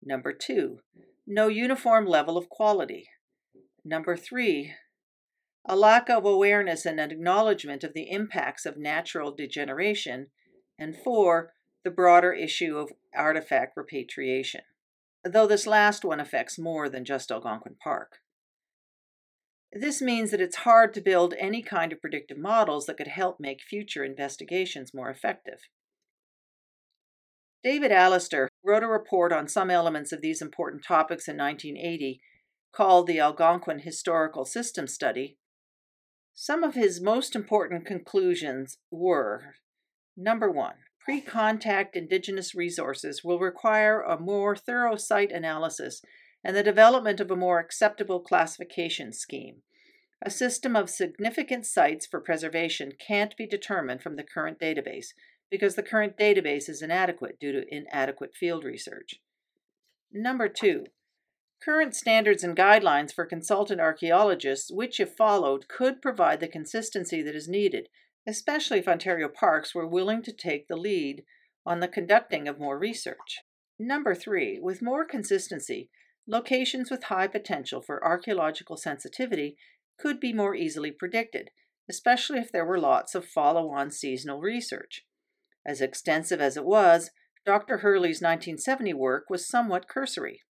Number 0.00 0.32
two, 0.32 0.78
no 1.26 1.48
uniform 1.48 2.06
level 2.06 2.38
of 2.38 2.48
quality. 2.48 3.08
Number 3.84 4.16
three, 4.16 4.74
a 5.68 5.74
lack 5.74 6.08
of 6.08 6.24
awareness 6.24 6.86
and 6.86 7.00
acknowledgement 7.00 7.82
of 7.82 7.92
the 7.92 8.08
impacts 8.08 8.64
of 8.64 8.78
natural 8.78 9.34
degeneration. 9.34 10.28
And 10.78 10.94
four, 10.96 11.54
the 11.88 11.94
broader 11.94 12.34
issue 12.34 12.76
of 12.76 12.92
artifact 13.16 13.74
repatriation, 13.74 14.60
though 15.24 15.46
this 15.46 15.66
last 15.66 16.04
one 16.04 16.20
affects 16.20 16.58
more 16.58 16.86
than 16.86 17.02
just 17.02 17.32
Algonquin 17.32 17.76
Park. 17.82 18.18
This 19.72 20.02
means 20.02 20.30
that 20.30 20.40
it's 20.40 20.56
hard 20.56 20.92
to 20.92 21.00
build 21.00 21.32
any 21.38 21.62
kind 21.62 21.90
of 21.90 22.02
predictive 22.02 22.36
models 22.36 22.84
that 22.84 22.98
could 22.98 23.08
help 23.08 23.40
make 23.40 23.62
future 23.62 24.04
investigations 24.04 24.92
more 24.92 25.08
effective. 25.08 25.60
David 27.64 27.90
Allister 27.90 28.50
wrote 28.62 28.82
a 28.82 28.86
report 28.86 29.32
on 29.32 29.48
some 29.48 29.70
elements 29.70 30.12
of 30.12 30.20
these 30.20 30.42
important 30.42 30.84
topics 30.84 31.26
in 31.26 31.38
1980 31.38 32.20
called 32.70 33.06
the 33.06 33.18
Algonquin 33.18 33.78
Historical 33.78 34.44
System 34.44 34.86
Study. 34.86 35.38
Some 36.34 36.62
of 36.62 36.74
his 36.74 37.00
most 37.00 37.34
important 37.34 37.86
conclusions 37.86 38.76
were 38.90 39.54
number 40.18 40.50
one, 40.50 40.74
pre 41.08 41.22
contact 41.22 41.96
Indigenous 41.96 42.54
resources 42.54 43.24
will 43.24 43.38
require 43.38 44.02
a 44.02 44.20
more 44.20 44.54
thorough 44.54 44.96
site 44.96 45.32
analysis 45.32 46.02
and 46.44 46.54
the 46.54 46.62
development 46.62 47.18
of 47.18 47.30
a 47.30 47.36
more 47.36 47.58
acceptable 47.58 48.20
classification 48.20 49.10
scheme. 49.14 49.62
A 50.22 50.28
system 50.28 50.76
of 50.76 50.90
significant 50.90 51.64
sites 51.64 52.06
for 52.06 52.20
preservation 52.20 52.92
can't 52.98 53.34
be 53.38 53.46
determined 53.46 54.02
from 54.02 54.16
the 54.16 54.22
current 54.22 54.58
database 54.60 55.14
because 55.50 55.76
the 55.76 55.82
current 55.82 56.18
database 56.18 56.68
is 56.68 56.82
inadequate 56.82 57.40
due 57.40 57.52
to 57.52 57.74
inadequate 57.74 58.34
field 58.34 58.62
research. 58.62 59.14
Number 60.12 60.46
two, 60.46 60.88
current 61.64 61.96
standards 61.96 62.44
and 62.44 62.54
guidelines 62.54 63.14
for 63.14 63.24
consultant 63.24 63.80
archaeologists, 63.80 64.70
which, 64.70 65.00
if 65.00 65.16
followed, 65.16 65.68
could 65.68 66.02
provide 66.02 66.40
the 66.40 66.48
consistency 66.48 67.22
that 67.22 67.34
is 67.34 67.48
needed 67.48 67.88
especially 68.28 68.78
if 68.78 68.86
Ontario 68.86 69.26
Parks 69.26 69.74
were 69.74 69.86
willing 69.86 70.22
to 70.22 70.32
take 70.32 70.68
the 70.68 70.76
lead 70.76 71.24
on 71.64 71.80
the 71.80 71.88
conducting 71.88 72.46
of 72.46 72.60
more 72.60 72.78
research. 72.78 73.40
Number 73.78 74.14
three, 74.14 74.58
with 74.60 74.82
more 74.82 75.06
consistency, 75.06 75.88
locations 76.26 76.90
with 76.90 77.04
high 77.04 77.26
potential 77.26 77.80
for 77.80 78.04
archaeological 78.04 78.76
sensitivity 78.76 79.56
could 79.98 80.20
be 80.20 80.34
more 80.34 80.54
easily 80.54 80.90
predicted, 80.90 81.48
especially 81.88 82.38
if 82.38 82.52
there 82.52 82.66
were 82.66 82.78
lots 82.78 83.14
of 83.14 83.24
follow 83.24 83.70
on 83.70 83.90
seasonal 83.90 84.40
research. 84.40 85.06
As 85.64 85.80
extensive 85.80 86.40
as 86.40 86.58
it 86.58 86.66
was, 86.66 87.10
Dr. 87.46 87.78
Hurley's 87.78 88.20
1970 88.20 88.92
work 88.92 89.30
was 89.30 89.48
somewhat 89.48 89.88
cursory. 89.88 90.42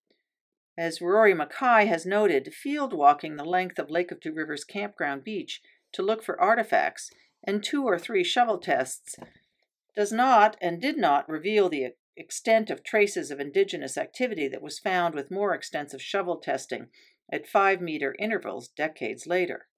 As 0.76 1.00
Rory 1.00 1.32
Mackay 1.32 1.86
has 1.86 2.04
noted, 2.04 2.52
field 2.52 2.92
walking 2.92 3.36
the 3.36 3.44
length 3.44 3.78
of 3.78 3.88
Lake 3.88 4.10
of 4.10 4.20
Two 4.20 4.32
Rivers 4.32 4.64
Campground 4.64 5.22
Beach 5.22 5.60
to 5.92 6.02
look 6.02 6.24
for 6.24 6.40
artifacts 6.40 7.10
and 7.44 7.62
two 7.62 7.84
or 7.84 7.98
three 7.98 8.24
shovel 8.24 8.58
tests 8.58 9.16
does 9.96 10.12
not 10.12 10.56
and 10.60 10.80
did 10.80 10.96
not 10.96 11.28
reveal 11.28 11.68
the 11.68 11.94
extent 12.16 12.70
of 12.70 12.82
traces 12.82 13.30
of 13.30 13.40
indigenous 13.40 13.96
activity 13.96 14.48
that 14.48 14.62
was 14.62 14.78
found 14.78 15.14
with 15.14 15.30
more 15.30 15.54
extensive 15.54 16.02
shovel 16.02 16.36
testing 16.36 16.88
at 17.32 17.46
five 17.46 17.80
meter 17.80 18.14
intervals 18.18 18.68
decades 18.68 19.26
later. 19.26 19.68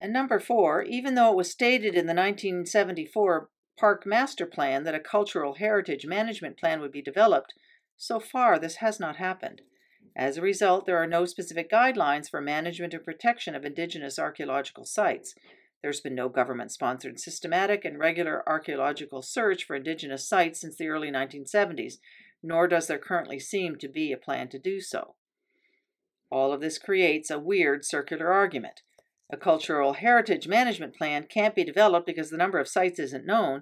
And 0.00 0.12
number 0.12 0.38
four, 0.38 0.82
even 0.82 1.14
though 1.14 1.30
it 1.30 1.36
was 1.36 1.50
stated 1.50 1.94
in 1.94 2.06
the 2.06 2.14
1974 2.14 3.48
Park 3.78 4.06
Master 4.06 4.46
Plan 4.46 4.84
that 4.84 4.94
a 4.94 5.00
cultural 5.00 5.54
heritage 5.54 6.06
management 6.06 6.58
plan 6.58 6.80
would 6.80 6.92
be 6.92 7.02
developed, 7.02 7.54
so 7.96 8.20
far 8.20 8.58
this 8.58 8.76
has 8.76 9.00
not 9.00 9.16
happened. 9.16 9.62
As 10.16 10.36
a 10.36 10.42
result, 10.42 10.86
there 10.86 10.98
are 10.98 11.06
no 11.06 11.24
specific 11.24 11.70
guidelines 11.70 12.30
for 12.30 12.40
management 12.40 12.94
and 12.94 13.04
protection 13.04 13.54
of 13.54 13.64
Indigenous 13.64 14.18
archaeological 14.18 14.84
sites. 14.84 15.34
There's 15.84 16.00
been 16.00 16.14
no 16.14 16.30
government 16.30 16.72
sponsored 16.72 17.20
systematic 17.20 17.84
and 17.84 17.98
regular 17.98 18.42
archaeological 18.48 19.20
search 19.20 19.64
for 19.64 19.76
indigenous 19.76 20.26
sites 20.26 20.58
since 20.62 20.76
the 20.76 20.88
early 20.88 21.10
1970s, 21.10 21.96
nor 22.42 22.66
does 22.66 22.86
there 22.86 22.96
currently 22.96 23.38
seem 23.38 23.76
to 23.76 23.88
be 23.88 24.10
a 24.10 24.16
plan 24.16 24.48
to 24.48 24.58
do 24.58 24.80
so. 24.80 25.14
All 26.30 26.54
of 26.54 26.62
this 26.62 26.78
creates 26.78 27.30
a 27.30 27.38
weird 27.38 27.84
circular 27.84 28.32
argument. 28.32 28.80
A 29.30 29.36
cultural 29.36 29.92
heritage 29.92 30.48
management 30.48 30.96
plan 30.96 31.26
can't 31.28 31.54
be 31.54 31.64
developed 31.64 32.06
because 32.06 32.30
the 32.30 32.38
number 32.38 32.58
of 32.58 32.66
sites 32.66 32.98
isn't 32.98 33.26
known, 33.26 33.60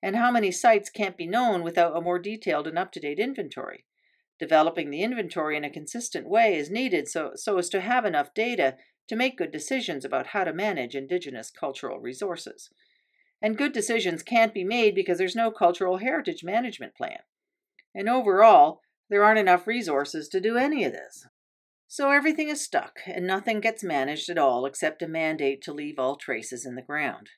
and 0.00 0.14
how 0.14 0.30
many 0.30 0.52
sites 0.52 0.90
can't 0.90 1.16
be 1.16 1.26
known 1.26 1.64
without 1.64 1.96
a 1.96 2.00
more 2.00 2.20
detailed 2.20 2.68
and 2.68 2.78
up 2.78 2.92
to 2.92 3.00
date 3.00 3.18
inventory. 3.18 3.84
Developing 4.38 4.90
the 4.90 5.02
inventory 5.02 5.56
in 5.56 5.64
a 5.64 5.70
consistent 5.70 6.28
way 6.28 6.56
is 6.56 6.70
needed 6.70 7.08
so, 7.08 7.32
so 7.34 7.58
as 7.58 7.68
to 7.70 7.80
have 7.80 8.04
enough 8.04 8.32
data 8.32 8.76
to 9.08 9.16
make 9.16 9.38
good 9.38 9.50
decisions 9.50 10.04
about 10.04 10.28
how 10.28 10.44
to 10.44 10.52
manage 10.52 10.94
Indigenous 10.94 11.50
cultural 11.50 11.98
resources. 11.98 12.70
And 13.42 13.58
good 13.58 13.72
decisions 13.72 14.22
can't 14.22 14.54
be 14.54 14.64
made 14.64 14.94
because 14.94 15.18
there's 15.18 15.36
no 15.36 15.50
cultural 15.50 15.98
heritage 15.98 16.42
management 16.42 16.94
plan. 16.94 17.18
And 17.94 18.08
overall, 18.08 18.80
there 19.10 19.22
aren't 19.22 19.38
enough 19.38 19.66
resources 19.66 20.28
to 20.28 20.40
do 20.40 20.56
any 20.56 20.84
of 20.84 20.92
this. 20.92 21.26
So 21.86 22.10
everything 22.10 22.48
is 22.48 22.60
stuck, 22.60 23.00
and 23.06 23.26
nothing 23.26 23.60
gets 23.60 23.84
managed 23.84 24.28
at 24.30 24.38
all 24.38 24.66
except 24.66 25.02
a 25.02 25.06
mandate 25.06 25.62
to 25.62 25.72
leave 25.72 25.98
all 25.98 26.16
traces 26.16 26.64
in 26.66 26.74
the 26.74 26.82
ground. 26.82 27.28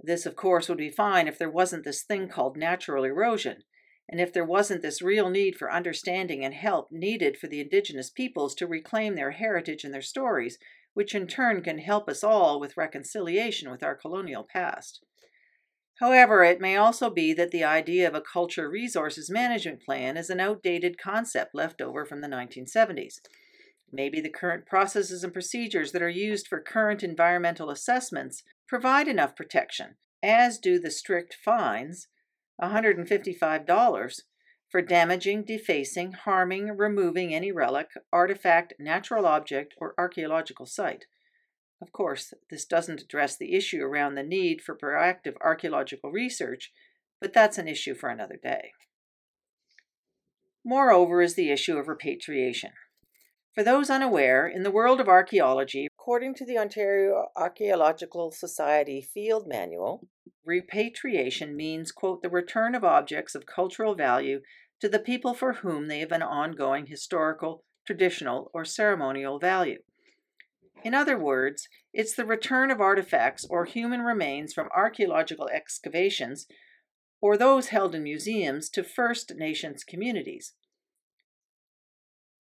This, 0.00 0.26
of 0.26 0.34
course, 0.34 0.68
would 0.68 0.78
be 0.78 0.90
fine 0.90 1.28
if 1.28 1.38
there 1.38 1.50
wasn't 1.50 1.84
this 1.84 2.02
thing 2.02 2.28
called 2.28 2.56
natural 2.56 3.04
erosion, 3.04 3.62
and 4.08 4.20
if 4.20 4.32
there 4.32 4.44
wasn't 4.44 4.82
this 4.82 5.00
real 5.00 5.30
need 5.30 5.56
for 5.56 5.72
understanding 5.72 6.44
and 6.44 6.54
help 6.54 6.90
needed 6.90 7.36
for 7.36 7.46
the 7.46 7.60
indigenous 7.60 8.10
peoples 8.10 8.54
to 8.56 8.66
reclaim 8.66 9.14
their 9.14 9.30
heritage 9.30 9.84
and 9.84 9.94
their 9.94 10.02
stories, 10.02 10.58
which 10.94 11.14
in 11.14 11.26
turn 11.26 11.62
can 11.62 11.78
help 11.78 12.08
us 12.08 12.24
all 12.24 12.58
with 12.58 12.76
reconciliation 12.76 13.70
with 13.70 13.82
our 13.82 13.94
colonial 13.94 14.44
past. 14.44 15.04
However, 16.00 16.42
it 16.42 16.60
may 16.60 16.76
also 16.76 17.10
be 17.10 17.32
that 17.34 17.50
the 17.50 17.62
idea 17.62 18.08
of 18.08 18.14
a 18.14 18.20
culture 18.20 18.68
resources 18.68 19.30
management 19.30 19.82
plan 19.82 20.16
is 20.16 20.30
an 20.30 20.40
outdated 20.40 20.98
concept 20.98 21.54
left 21.54 21.80
over 21.80 22.04
from 22.04 22.20
the 22.20 22.28
1970s. 22.28 23.20
Maybe 23.92 24.20
the 24.20 24.28
current 24.28 24.66
processes 24.66 25.22
and 25.22 25.32
procedures 25.32 25.92
that 25.92 26.02
are 26.02 26.08
used 26.08 26.48
for 26.48 26.60
current 26.60 27.04
environmental 27.04 27.70
assessments 27.70 28.42
provide 28.66 29.06
enough 29.06 29.36
protection, 29.36 29.96
as 30.20 30.58
do 30.58 30.80
the 30.80 30.90
strict 30.90 31.36
fines 31.44 32.08
$155 32.60 34.22
for 34.74 34.82
damaging, 34.82 35.44
defacing, 35.44 36.10
harming, 36.10 36.76
removing 36.76 37.32
any 37.32 37.52
relic, 37.52 37.90
artifact, 38.12 38.74
natural 38.76 39.24
object, 39.24 39.72
or 39.78 39.94
archaeological 39.96 40.66
site. 40.66 41.04
Of 41.80 41.92
course, 41.92 42.34
this 42.50 42.64
doesn't 42.64 43.00
address 43.00 43.36
the 43.36 43.54
issue 43.54 43.82
around 43.82 44.16
the 44.16 44.24
need 44.24 44.60
for 44.60 44.76
proactive 44.76 45.36
archaeological 45.40 46.10
research, 46.10 46.72
but 47.20 47.32
that's 47.32 47.56
an 47.56 47.68
issue 47.68 47.94
for 47.94 48.08
another 48.08 48.36
day. 48.42 48.72
Moreover, 50.64 51.22
is 51.22 51.36
the 51.36 51.52
issue 51.52 51.78
of 51.78 51.86
repatriation. 51.86 52.72
For 53.54 53.62
those 53.62 53.90
unaware, 53.90 54.48
in 54.48 54.64
the 54.64 54.72
world 54.72 55.00
of 55.00 55.06
archaeology, 55.06 55.86
according 55.96 56.34
to 56.34 56.44
the 56.44 56.58
Ontario 56.58 57.26
Archaeological 57.36 58.32
Society 58.32 59.00
Field 59.00 59.46
Manual, 59.46 60.08
repatriation 60.44 61.54
means, 61.54 61.92
quote, 61.92 62.22
the 62.22 62.28
return 62.28 62.74
of 62.74 62.82
objects 62.82 63.36
of 63.36 63.46
cultural 63.46 63.94
value 63.94 64.40
to 64.84 64.88
the 64.90 64.98
people 64.98 65.32
for 65.32 65.54
whom 65.54 65.88
they 65.88 66.00
have 66.00 66.12
an 66.12 66.20
ongoing 66.20 66.84
historical, 66.84 67.64
traditional, 67.86 68.50
or 68.52 68.66
ceremonial 68.66 69.38
value. 69.38 69.78
In 70.82 70.92
other 70.92 71.18
words, 71.18 71.68
it's 71.94 72.14
the 72.14 72.26
return 72.26 72.70
of 72.70 72.82
artifacts 72.82 73.46
or 73.48 73.64
human 73.64 74.02
remains 74.02 74.52
from 74.52 74.68
archaeological 74.76 75.48
excavations 75.48 76.46
or 77.22 77.38
those 77.38 77.68
held 77.68 77.94
in 77.94 78.02
museums 78.02 78.68
to 78.68 78.84
First 78.84 79.32
Nations 79.36 79.84
communities. 79.84 80.52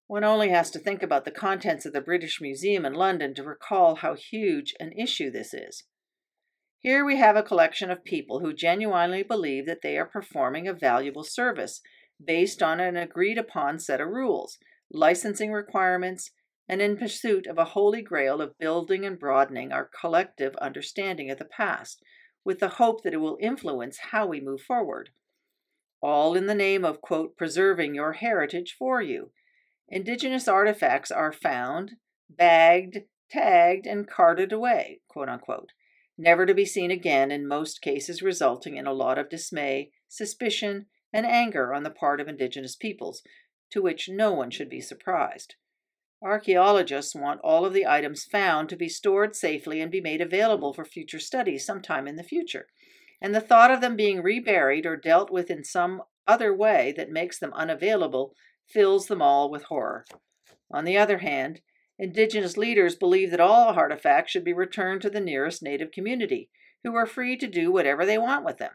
One 0.07 0.25
only 0.25 0.49
has 0.49 0.69
to 0.71 0.79
think 0.79 1.01
about 1.01 1.23
the 1.23 1.31
contents 1.31 1.85
of 1.85 1.93
the 1.93 2.01
British 2.01 2.41
Museum 2.41 2.85
in 2.85 2.91
London 2.91 3.33
to 3.35 3.43
recall 3.43 3.95
how 3.95 4.15
huge 4.15 4.73
an 4.81 4.91
issue 4.91 5.31
this 5.31 5.53
is. 5.53 5.85
Here 6.79 7.05
we 7.05 7.15
have 7.15 7.37
a 7.37 7.41
collection 7.41 7.89
of 7.89 8.03
people 8.03 8.41
who 8.41 8.51
genuinely 8.53 9.23
believe 9.23 9.65
that 9.67 9.81
they 9.81 9.97
are 9.97 10.05
performing 10.05 10.67
a 10.67 10.73
valuable 10.73 11.23
service 11.23 11.79
based 12.23 12.61
on 12.61 12.79
an 12.79 12.97
agreed 12.97 13.37
upon 13.37 13.79
set 13.79 14.01
of 14.01 14.09
rules, 14.09 14.57
licensing 14.91 15.51
requirements, 15.51 16.31
and 16.67 16.81
in 16.81 16.97
pursuit 16.97 17.45
of 17.47 17.57
a 17.57 17.65
holy 17.65 18.01
grail 18.01 18.41
of 18.41 18.57
building 18.57 19.05
and 19.05 19.19
broadening 19.19 19.71
our 19.71 19.89
collective 19.99 20.55
understanding 20.57 21.29
of 21.29 21.37
the 21.37 21.45
past, 21.45 22.01
with 22.45 22.59
the 22.59 22.69
hope 22.69 23.03
that 23.03 23.13
it 23.13 23.17
will 23.17 23.37
influence 23.41 23.97
how 24.11 24.25
we 24.25 24.39
move 24.39 24.61
forward. 24.61 25.09
All 26.01 26.35
in 26.35 26.47
the 26.47 26.55
name 26.55 26.83
of, 26.83 27.01
quote, 27.01 27.37
preserving 27.37 27.95
your 27.95 28.13
heritage 28.13 28.75
for 28.77 29.01
you. 29.01 29.31
Indigenous 29.87 30.47
artifacts 30.47 31.11
are 31.11 31.31
found, 31.31 31.93
bagged, 32.29 32.99
tagged, 33.29 33.85
and 33.85 34.07
carted 34.07 34.51
away, 34.51 35.01
quote 35.07 35.29
unquote, 35.29 35.69
never 36.17 36.45
to 36.45 36.53
be 36.53 36.65
seen 36.65 36.91
again, 36.91 37.31
in 37.31 37.47
most 37.47 37.81
cases, 37.81 38.21
resulting 38.21 38.77
in 38.77 38.85
a 38.85 38.93
lot 38.93 39.17
of 39.17 39.29
dismay, 39.29 39.91
suspicion, 40.07 40.85
and 41.13 41.25
anger 41.25 41.73
on 41.73 41.83
the 41.83 41.89
part 41.89 42.19
of 42.19 42.27
Indigenous 42.27 42.75
peoples, 42.75 43.21
to 43.71 43.81
which 43.81 44.09
no 44.09 44.33
one 44.33 44.49
should 44.49 44.69
be 44.69 44.81
surprised. 44.81 45.55
Archaeologists 46.23 47.13
want 47.13 47.41
all 47.43 47.65
of 47.65 47.73
the 47.73 47.85
items 47.85 48.23
found 48.23 48.69
to 48.69 48.75
be 48.75 48.89
stored 48.89 49.35
safely 49.35 49.81
and 49.81 49.91
be 49.91 50.01
made 50.01 50.21
available 50.21 50.73
for 50.73 50.85
future 50.85 51.19
studies 51.19 51.65
sometime 51.65 52.07
in 52.07 52.15
the 52.15 52.23
future. 52.23 52.67
And 53.21 53.35
the 53.35 53.41
thought 53.41 53.71
of 53.71 53.81
them 53.81 53.95
being 53.95 54.21
reburied 54.21 54.85
or 54.85 54.95
dealt 54.95 55.31
with 55.31 55.51
in 55.51 55.63
some 55.63 56.01
other 56.27 56.55
way 56.55 56.93
that 56.95 57.11
makes 57.11 57.39
them 57.39 57.53
unavailable 57.53 58.33
fills 58.69 59.07
them 59.07 59.21
all 59.21 59.51
with 59.51 59.63
horror. 59.63 60.05
On 60.71 60.85
the 60.85 60.97
other 60.97 61.19
hand, 61.19 61.61
Indigenous 61.99 62.57
leaders 62.57 62.95
believe 62.95 63.29
that 63.31 63.39
all 63.39 63.69
artifacts 63.69 64.31
should 64.31 64.43
be 64.43 64.53
returned 64.53 65.01
to 65.03 65.09
the 65.09 65.19
nearest 65.19 65.61
Native 65.61 65.91
community, 65.91 66.49
who 66.83 66.95
are 66.95 67.05
free 67.05 67.37
to 67.37 67.47
do 67.47 67.71
whatever 67.71 68.05
they 68.05 68.17
want 68.17 68.43
with 68.43 68.57
them. 68.57 68.71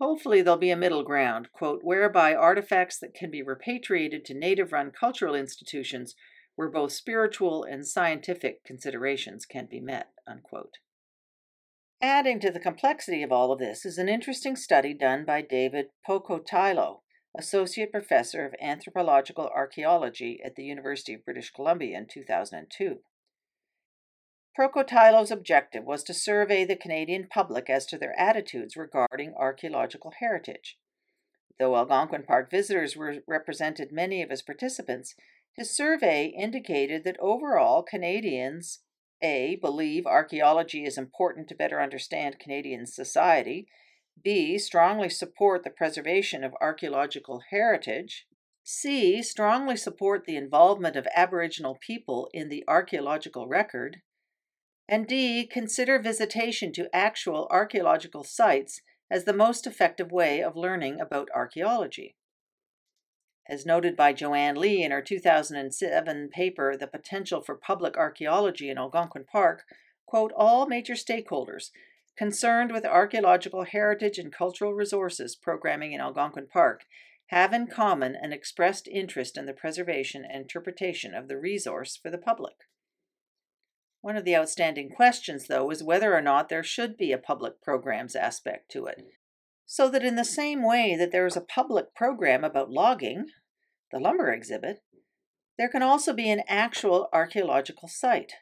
Hopefully, 0.00 0.40
there'll 0.40 0.58
be 0.58 0.70
a 0.70 0.76
middle 0.76 1.02
ground, 1.02 1.52
quote, 1.52 1.80
whereby 1.82 2.34
artifacts 2.34 2.98
that 2.98 3.12
can 3.12 3.30
be 3.30 3.42
repatriated 3.42 4.24
to 4.24 4.34
Native 4.34 4.72
run 4.72 4.90
cultural 4.90 5.34
institutions 5.34 6.14
where 6.56 6.70
both 6.70 6.92
spiritual 6.92 7.64
and 7.64 7.86
scientific 7.86 8.64
considerations 8.64 9.44
can 9.44 9.66
be 9.70 9.80
met. 9.80 10.08
Unquote. 10.26 10.78
Adding 12.00 12.40
to 12.40 12.50
the 12.50 12.60
complexity 12.60 13.22
of 13.22 13.30
all 13.30 13.52
of 13.52 13.58
this 13.58 13.84
is 13.84 13.98
an 13.98 14.08
interesting 14.08 14.56
study 14.56 14.94
done 14.94 15.26
by 15.26 15.42
David 15.42 15.88
Pokotylo, 16.08 17.00
Associate 17.38 17.92
Professor 17.92 18.46
of 18.46 18.54
Anthropological 18.60 19.50
Archaeology 19.54 20.40
at 20.42 20.56
the 20.56 20.64
University 20.64 21.12
of 21.12 21.24
British 21.26 21.50
Columbia 21.50 21.98
in 21.98 22.06
2002. 22.10 23.00
Pokotylo's 24.60 25.30
objective 25.30 25.84
was 25.84 26.02
to 26.02 26.12
survey 26.12 26.66
the 26.66 26.76
Canadian 26.76 27.28
public 27.28 27.70
as 27.70 27.86
to 27.86 27.96
their 27.96 28.18
attitudes 28.20 28.76
regarding 28.76 29.32
archaeological 29.34 30.12
heritage. 30.20 30.76
Though 31.58 31.76
Algonquin 31.76 32.24
Park 32.24 32.50
visitors 32.50 32.94
were 32.94 33.22
represented 33.26 33.90
many 33.90 34.20
of 34.20 34.28
his 34.28 34.42
participants, 34.42 35.14
his 35.56 35.74
survey 35.74 36.26
indicated 36.26 37.04
that 37.04 37.18
overall 37.20 37.82
Canadians 37.82 38.80
A. 39.22 39.56
believe 39.62 40.04
archaeology 40.04 40.84
is 40.84 40.98
important 40.98 41.48
to 41.48 41.54
better 41.54 41.80
understand 41.80 42.38
Canadian 42.38 42.84
society, 42.84 43.66
B. 44.22 44.58
strongly 44.58 45.08
support 45.08 45.64
the 45.64 45.70
preservation 45.70 46.44
of 46.44 46.52
archaeological 46.60 47.44
heritage, 47.48 48.26
C. 48.62 49.22
strongly 49.22 49.76
support 49.76 50.26
the 50.26 50.36
involvement 50.36 50.96
of 50.96 51.08
Aboriginal 51.16 51.78
people 51.80 52.28
in 52.34 52.50
the 52.50 52.62
archaeological 52.68 53.48
record, 53.48 54.02
and 54.90 55.06
D. 55.06 55.46
consider 55.46 56.00
visitation 56.00 56.72
to 56.72 56.92
actual 56.92 57.46
archaeological 57.48 58.24
sites 58.24 58.80
as 59.08 59.22
the 59.22 59.32
most 59.32 59.64
effective 59.64 60.10
way 60.10 60.42
of 60.42 60.56
learning 60.56 61.00
about 61.00 61.28
archaeology. 61.32 62.16
As 63.48 63.64
noted 63.64 63.96
by 63.96 64.12
Joanne 64.12 64.56
Lee 64.56 64.82
in 64.82 64.90
her 64.90 65.00
2007 65.00 66.28
paper, 66.30 66.76
The 66.76 66.88
Potential 66.88 67.40
for 67.40 67.54
Public 67.54 67.96
Archaeology 67.96 68.68
in 68.68 68.78
Algonquin 68.78 69.26
Park, 69.30 69.62
quote, 70.06 70.32
all 70.36 70.66
major 70.66 70.94
stakeholders 70.94 71.70
concerned 72.18 72.72
with 72.72 72.84
archaeological 72.84 73.62
heritage 73.62 74.18
and 74.18 74.32
cultural 74.32 74.74
resources 74.74 75.36
programming 75.36 75.92
in 75.92 76.00
Algonquin 76.00 76.48
Park 76.52 76.82
have 77.28 77.52
in 77.52 77.68
common 77.68 78.16
an 78.20 78.32
expressed 78.32 78.88
interest 78.88 79.38
in 79.38 79.46
the 79.46 79.52
preservation 79.52 80.24
and 80.24 80.42
interpretation 80.42 81.14
of 81.14 81.28
the 81.28 81.38
resource 81.38 81.96
for 81.96 82.10
the 82.10 82.18
public. 82.18 82.54
One 84.02 84.16
of 84.16 84.24
the 84.24 84.36
outstanding 84.36 84.90
questions, 84.90 85.46
though, 85.46 85.70
is 85.70 85.82
whether 85.82 86.14
or 86.14 86.22
not 86.22 86.48
there 86.48 86.62
should 86.62 86.96
be 86.96 87.12
a 87.12 87.18
public 87.18 87.60
programs 87.60 88.16
aspect 88.16 88.70
to 88.72 88.86
it. 88.86 89.02
So 89.66 89.88
that 89.90 90.04
in 90.04 90.16
the 90.16 90.24
same 90.24 90.66
way 90.66 90.96
that 90.96 91.12
there 91.12 91.26
is 91.26 91.36
a 91.36 91.42
public 91.42 91.94
program 91.94 92.42
about 92.42 92.70
logging, 92.70 93.26
the 93.92 93.98
lumber 93.98 94.32
exhibit, 94.32 94.80
there 95.58 95.68
can 95.68 95.82
also 95.82 96.14
be 96.14 96.30
an 96.30 96.42
actual 96.48 97.08
archaeological 97.12 97.88
site. 97.88 98.32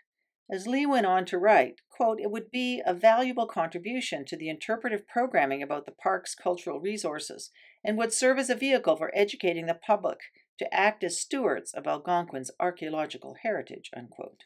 As 0.50 0.66
Lee 0.66 0.86
went 0.86 1.04
on 1.04 1.26
to 1.26 1.36
write, 1.36 1.80
quote, 1.90 2.20
it 2.20 2.30
would 2.30 2.50
be 2.50 2.80
a 2.86 2.94
valuable 2.94 3.46
contribution 3.46 4.24
to 4.26 4.36
the 4.36 4.48
interpretive 4.48 5.06
programming 5.06 5.62
about 5.62 5.84
the 5.84 5.92
park's 5.92 6.34
cultural 6.34 6.80
resources 6.80 7.50
and 7.84 7.98
would 7.98 8.12
serve 8.12 8.38
as 8.38 8.48
a 8.48 8.54
vehicle 8.54 8.96
for 8.96 9.11
educating 9.14 9.66
the 9.66 9.74
public 9.74 10.18
to 10.59 10.72
act 10.72 11.04
as 11.04 11.20
stewards 11.20 11.74
of 11.74 11.86
Algonquin's 11.86 12.50
archaeological 12.59 13.36
heritage, 13.42 13.90
unquote. 13.94 14.44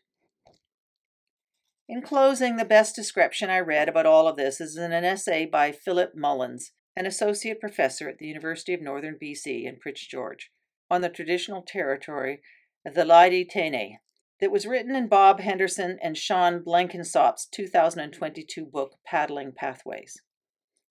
In 1.93 2.01
closing, 2.01 2.57
the 2.57 2.64
best 2.64 2.97
description 2.97 3.51
I 3.51 3.59
read 3.59 3.86
about 3.86 4.07
all 4.07 4.26
of 4.26 4.36
this 4.36 4.62
is 4.62 4.78
in 4.78 4.93
an 4.93 5.05
essay 5.05 5.45
by 5.45 5.72
Philip 5.72 6.14
Mullins, 6.14 6.72
an 6.97 7.05
associate 7.05 7.61
professor 7.61 8.09
at 8.09 8.16
the 8.16 8.26
University 8.26 8.72
of 8.72 8.80
Northern 8.80 9.18
BC 9.22 9.66
in 9.66 9.76
Prince 9.78 10.07
George 10.07 10.51
on 10.90 11.03
the 11.03 11.11
traditional 11.11 11.61
territory 11.61 12.40
of 12.86 12.95
the 12.95 13.05
Lheidli 13.05 13.47
T'enneh 13.47 13.97
that 14.40 14.51
was 14.51 14.64
written 14.64 14.97
in 14.97 15.07
Bob 15.07 15.40
Henderson 15.40 15.99
and 16.03 16.16
Sean 16.16 16.64
Blenkinsop's 16.64 17.47
2022 17.49 18.64
book, 18.64 18.95
Paddling 19.05 19.53
Pathways 19.53 20.16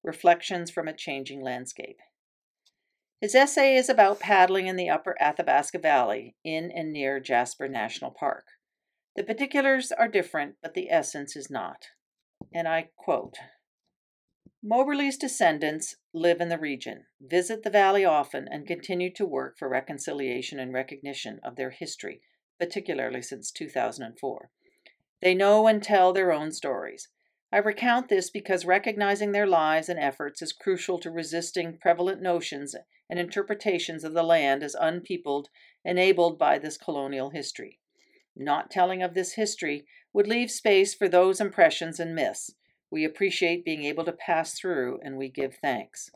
Reflections 0.03 0.69
from 0.69 0.87
a 0.87 0.95
Changing 0.95 1.41
Landscape. 1.41 1.97
His 3.19 3.33
essay 3.33 3.75
is 3.75 3.89
about 3.89 4.19
paddling 4.19 4.67
in 4.67 4.75
the 4.75 4.91
upper 4.91 5.19
Athabasca 5.19 5.79
Valley 5.79 6.35
in 6.43 6.69
and 6.69 6.93
near 6.93 7.19
Jasper 7.19 7.67
National 7.67 8.11
Park. 8.11 8.45
The 9.15 9.23
particulars 9.23 9.91
are 9.91 10.07
different, 10.07 10.55
but 10.61 10.73
the 10.73 10.89
essence 10.89 11.35
is 11.35 11.49
not. 11.49 11.87
And 12.53 12.67
I 12.67 12.89
quote 12.95 13.37
Moberly's 14.63 15.17
descendants 15.17 15.95
live 16.13 16.39
in 16.39 16.47
the 16.47 16.57
region, 16.57 17.07
visit 17.19 17.63
the 17.63 17.69
valley 17.69 18.05
often, 18.05 18.47
and 18.47 18.65
continue 18.65 19.11
to 19.15 19.25
work 19.25 19.57
for 19.57 19.67
reconciliation 19.67 20.59
and 20.59 20.71
recognition 20.71 21.39
of 21.43 21.57
their 21.57 21.71
history, 21.71 22.21
particularly 22.57 23.21
since 23.21 23.51
2004. 23.51 24.49
They 25.21 25.35
know 25.35 25.67
and 25.67 25.83
tell 25.83 26.13
their 26.13 26.31
own 26.31 26.51
stories. 26.51 27.09
I 27.51 27.57
recount 27.57 28.07
this 28.07 28.29
because 28.29 28.65
recognizing 28.65 29.33
their 29.33 29.47
lives 29.47 29.89
and 29.89 29.99
efforts 29.99 30.41
is 30.41 30.53
crucial 30.53 30.99
to 30.99 31.11
resisting 31.11 31.77
prevalent 31.77 32.21
notions 32.21 32.75
and 33.09 33.19
interpretations 33.19 34.05
of 34.05 34.13
the 34.13 34.23
land 34.23 34.63
as 34.63 34.73
unpeopled 34.73 35.49
enabled 35.83 36.39
by 36.39 36.57
this 36.57 36.77
colonial 36.77 37.31
history. 37.31 37.80
Not 38.35 38.71
telling 38.71 39.03
of 39.03 39.13
this 39.13 39.33
history 39.33 39.85
would 40.13 40.27
leave 40.27 40.51
space 40.51 40.93
for 40.93 41.07
those 41.07 41.41
impressions 41.41 41.99
and 41.99 42.15
myths. 42.15 42.51
We 42.89 43.05
appreciate 43.05 43.65
being 43.65 43.83
able 43.83 44.03
to 44.05 44.11
pass 44.11 44.53
through 44.53 44.99
and 45.03 45.17
we 45.17 45.29
give 45.29 45.55
thanks. 45.55 46.11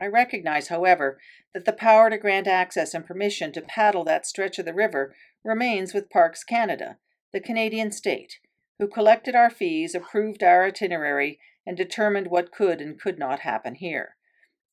I 0.00 0.06
recognize, 0.06 0.68
however, 0.68 1.20
that 1.54 1.64
the 1.64 1.72
power 1.72 2.10
to 2.10 2.18
grant 2.18 2.48
access 2.48 2.94
and 2.94 3.06
permission 3.06 3.52
to 3.52 3.60
paddle 3.60 4.02
that 4.04 4.26
stretch 4.26 4.58
of 4.58 4.64
the 4.64 4.74
river 4.74 5.14
remains 5.44 5.94
with 5.94 6.10
Parks 6.10 6.42
Canada, 6.42 6.98
the 7.32 7.40
Canadian 7.40 7.92
state, 7.92 8.40
who 8.78 8.88
collected 8.88 9.36
our 9.36 9.50
fees, 9.50 9.94
approved 9.94 10.42
our 10.42 10.64
itinerary, 10.64 11.38
and 11.64 11.76
determined 11.76 12.28
what 12.28 12.50
could 12.50 12.80
and 12.80 13.00
could 13.00 13.18
not 13.18 13.40
happen 13.40 13.76
here. 13.76 14.16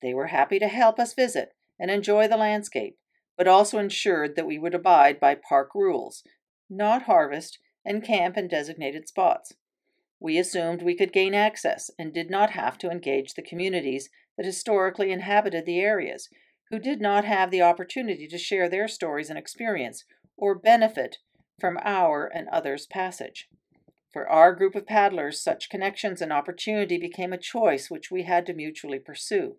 They 0.02 0.14
were 0.14 0.28
happy 0.28 0.58
to 0.60 0.68
help 0.68 1.00
us 1.00 1.14
visit 1.14 1.54
and 1.80 1.92
enjoy 1.92 2.28
the 2.28 2.38
landscape, 2.38 2.98
but 3.40 3.48
also 3.48 3.80
ensured 3.80 4.36
that 4.36 4.46
we 4.46 4.60
would 4.60 4.76
abide 4.76 5.18
by 5.18 5.34
park 5.34 5.74
rules, 5.74 6.26
not 6.70 7.04
harvest, 7.04 7.58
and 7.86 8.04
camp 8.04 8.36
in 8.38 8.50
designated 8.50 9.08
spots. 9.08 9.54
We 10.20 10.38
assumed 10.38 10.82
we 10.82 10.94
could 10.94 11.14
gain 11.14 11.34
access 11.34 11.90
and 11.98 12.14
did 12.14 12.30
not 12.30 12.50
have 12.50 12.78
to 12.80 12.92
engage 12.92 13.36
the 13.36 13.42
communities 13.42 14.10
that 14.36 14.46
historically 14.46 15.14
inhabited 15.14 15.66
the 15.66 15.80
areas, 15.80 16.28
who 16.70 16.80
did 16.80 17.00
not 17.00 17.24
have 17.24 17.50
the 17.50 17.62
opportunity 17.62 18.28
to 18.28 18.38
share 18.38 18.68
their 18.68 18.90
stories 18.90 19.30
and 19.30 19.40
experience 19.40 20.04
or 20.36 20.54
benefit 20.54 21.20
from 21.62 21.80
our 21.86 22.28
and 22.28 22.50
others' 22.50 22.88
passage. 22.88 23.48
For 24.12 24.28
our 24.28 24.54
group 24.54 24.76
of 24.76 24.86
paddlers, 24.86 25.42
such 25.42 25.70
connections 25.70 26.22
and 26.22 26.34
opportunity 26.34 26.98
became 26.98 27.32
a 27.32 27.38
choice 27.38 27.90
which 27.90 28.12
we 28.12 28.24
had 28.24 28.46
to 28.48 28.54
mutually 28.54 29.00
pursue. 29.00 29.56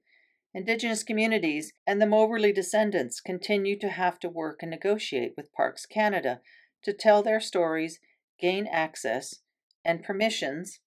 Indigenous 0.52 1.04
communities 1.04 1.72
and 1.86 2.00
the 2.02 2.06
Moberly 2.06 2.52
descendants 2.52 3.20
continue 3.20 3.78
to 3.78 3.88
have 3.88 4.18
to 4.18 4.28
work 4.28 4.62
and 4.62 4.70
negotiate 4.70 5.34
with 5.36 5.52
Parks 5.52 5.86
Canada 5.86 6.40
to 6.82 6.92
tell 6.92 7.22
their 7.22 7.40
stories, 7.40 8.00
gain 8.40 8.66
access, 8.66 9.42
and 9.84 10.02
permissions 10.02 10.80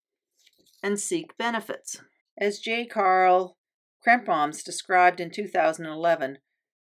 and 0.81 0.99
seek 0.99 1.37
benefits. 1.37 2.01
As 2.37 2.59
J. 2.59 2.85
Carl 2.85 3.57
Kremproms 4.05 4.63
described 4.63 5.21
in 5.21 5.31
2011, 5.31 6.39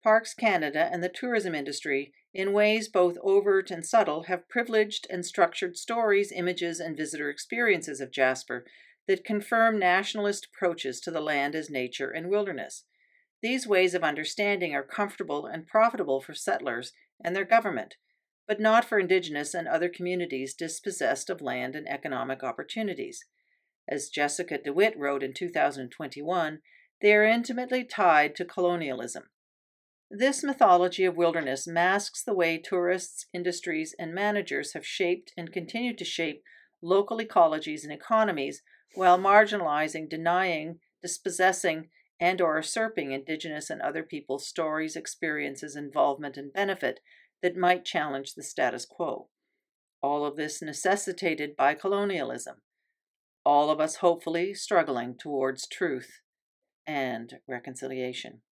Parks 0.02 0.34
Canada 0.34 0.88
and 0.90 1.04
the 1.04 1.10
tourism 1.10 1.54
industry, 1.54 2.12
in 2.32 2.54
ways 2.54 2.88
both 2.88 3.18
overt 3.22 3.70
and 3.70 3.84
subtle, 3.84 4.24
have 4.24 4.48
privileged 4.48 5.06
and 5.10 5.26
structured 5.26 5.76
stories, 5.76 6.32
images, 6.32 6.80
and 6.80 6.96
visitor 6.96 7.28
experiences 7.28 8.00
of 8.00 8.10
Jasper 8.10 8.64
that 9.08 9.24
confirm 9.24 9.78
nationalist 9.78 10.46
approaches 10.46 11.00
to 11.00 11.10
the 11.10 11.20
land 11.20 11.54
as 11.54 11.70
nature 11.70 12.10
and 12.10 12.30
wilderness. 12.30 12.84
These 13.42 13.66
ways 13.66 13.94
of 13.94 14.04
understanding 14.04 14.74
are 14.74 14.84
comfortable 14.84 15.46
and 15.46 15.66
profitable 15.66 16.20
for 16.20 16.34
settlers 16.34 16.92
and 17.22 17.34
their 17.34 17.44
government, 17.44 17.96
but 18.46 18.60
not 18.60 18.84
for 18.84 18.98
indigenous 18.98 19.54
and 19.54 19.66
other 19.66 19.88
communities 19.88 20.54
dispossessed 20.54 21.28
of 21.28 21.40
land 21.40 21.74
and 21.74 21.88
economic 21.88 22.42
opportunities. 22.42 23.24
As 23.88 24.08
Jessica 24.08 24.58
DeWitt 24.58 24.96
wrote 24.96 25.22
in 25.22 25.34
2021, 25.34 26.60
they 27.00 27.14
are 27.14 27.24
intimately 27.24 27.84
tied 27.84 28.36
to 28.36 28.44
colonialism. 28.44 29.24
This 30.08 30.44
mythology 30.44 31.04
of 31.04 31.16
wilderness 31.16 31.66
masks 31.66 32.22
the 32.22 32.34
way 32.34 32.58
tourists, 32.58 33.26
industries, 33.32 33.94
and 33.98 34.14
managers 34.14 34.74
have 34.74 34.86
shaped 34.86 35.32
and 35.36 35.52
continue 35.52 35.96
to 35.96 36.04
shape 36.04 36.44
local 36.80 37.18
ecologies 37.18 37.82
and 37.82 37.92
economies 37.92 38.62
while 38.94 39.18
marginalizing, 39.18 40.08
denying, 40.08 40.78
dispossessing, 41.02 41.88
and 42.20 42.40
or 42.40 42.56
usurping 42.56 43.12
indigenous 43.12 43.68
and 43.68 43.82
other 43.82 44.02
people's 44.02 44.46
stories, 44.46 44.94
experiences, 44.96 45.74
involvement, 45.74 46.36
and 46.36 46.52
benefit 46.52 47.00
that 47.42 47.56
might 47.56 47.84
challenge 47.84 48.34
the 48.34 48.42
status 48.42 48.86
quo. 48.86 49.28
All 50.00 50.24
of 50.24 50.36
this 50.36 50.62
necessitated 50.62 51.56
by 51.56 51.74
colonialism. 51.74 52.56
All 53.44 53.70
of 53.70 53.80
us 53.80 53.96
hopefully 53.96 54.54
struggling 54.54 55.16
towards 55.18 55.66
truth 55.66 56.20
and 56.86 57.34
reconciliation. 57.48 58.42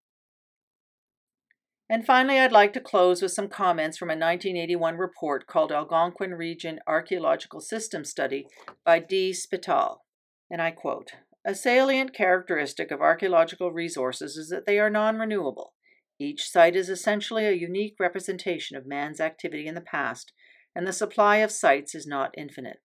And 1.89 2.07
finally, 2.07 2.39
I'd 2.39 2.53
like 2.53 2.73
to 2.75 2.81
close 2.81 3.21
with 3.21 3.33
some 3.33 3.49
comments 3.49 3.99
from 3.99 4.11
a 4.11 4.15
1981 4.15 4.97
report 4.97 5.49
called 5.49 5.73
Algonquin 5.73 6.35
Region 6.35 6.79
Archaeological 6.87 7.61
System 7.61 8.05
Study 8.05 8.47
by 8.85 9.01
D. 9.01 9.33
Spital. 9.33 10.05
And 10.51 10.61
I 10.61 10.73
quote 10.73 11.13
A 11.45 11.55
salient 11.55 12.13
characteristic 12.13 12.91
of 12.91 13.01
archaeological 13.01 13.71
resources 13.71 14.37
is 14.37 14.49
that 14.49 14.67
they 14.67 14.79
are 14.79 14.91
non 14.91 15.19
renewable. 15.19 15.75
Each 16.19 16.49
site 16.51 16.77
is 16.77 16.91
essentially 16.91 17.47
a 17.47 17.53
unique 17.53 17.95
representation 17.99 18.77
of 18.77 18.87
man's 18.87 19.21
activity 19.21 19.67
in 19.67 19.75
the 19.75 19.81
past, 19.81 20.33
and 20.75 20.87
the 20.87 20.93
supply 20.93 21.37
of 21.37 21.51
sites 21.51 21.95
is 21.95 22.07
not 22.07 22.35
infinite. 22.37 22.81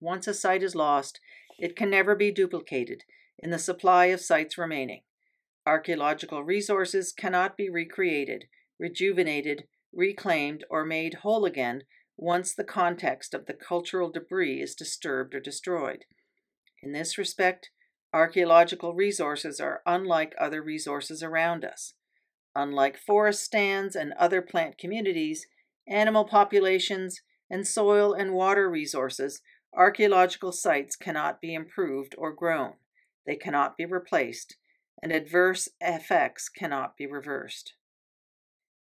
Once 0.00 0.26
a 0.26 0.34
site 0.34 0.62
is 0.62 0.74
lost, 0.74 1.20
it 1.58 1.76
can 1.76 1.90
never 1.90 2.14
be 2.14 2.30
duplicated 2.32 3.04
in 3.38 3.50
the 3.50 3.58
supply 3.58 4.06
of 4.06 4.20
sites 4.20 4.58
remaining. 4.58 5.02
Archaeological 5.66 6.42
resources 6.42 7.12
cannot 7.12 7.56
be 7.56 7.68
recreated, 7.68 8.46
rejuvenated, 8.78 9.64
reclaimed, 9.92 10.64
or 10.70 10.84
made 10.84 11.14
whole 11.14 11.44
again 11.44 11.82
once 12.16 12.54
the 12.54 12.64
context 12.64 13.34
of 13.34 13.46
the 13.46 13.54
cultural 13.54 14.10
debris 14.10 14.60
is 14.60 14.74
disturbed 14.74 15.34
or 15.34 15.40
destroyed. 15.40 16.04
In 16.82 16.92
this 16.92 17.18
respect, 17.18 17.70
archaeological 18.12 18.94
resources 18.94 19.60
are 19.60 19.82
unlike 19.86 20.34
other 20.38 20.62
resources 20.62 21.22
around 21.22 21.64
us. 21.64 21.94
Unlike 22.54 22.98
forest 22.98 23.42
stands 23.42 23.94
and 23.94 24.12
other 24.14 24.40
plant 24.40 24.78
communities, 24.78 25.46
animal 25.88 26.24
populations, 26.24 27.20
and 27.50 27.66
soil 27.66 28.12
and 28.12 28.32
water 28.32 28.70
resources, 28.70 29.42
archaeological 29.74 30.52
sites 30.52 30.96
cannot 30.96 31.40
be 31.40 31.54
improved 31.54 32.14
or 32.16 32.32
grown. 32.32 32.74
They 33.26 33.36
cannot 33.36 33.76
be 33.76 33.84
replaced, 33.84 34.56
and 35.02 35.12
adverse 35.12 35.68
effects 35.80 36.48
cannot 36.48 36.96
be 36.96 37.06
reversed. 37.06 37.74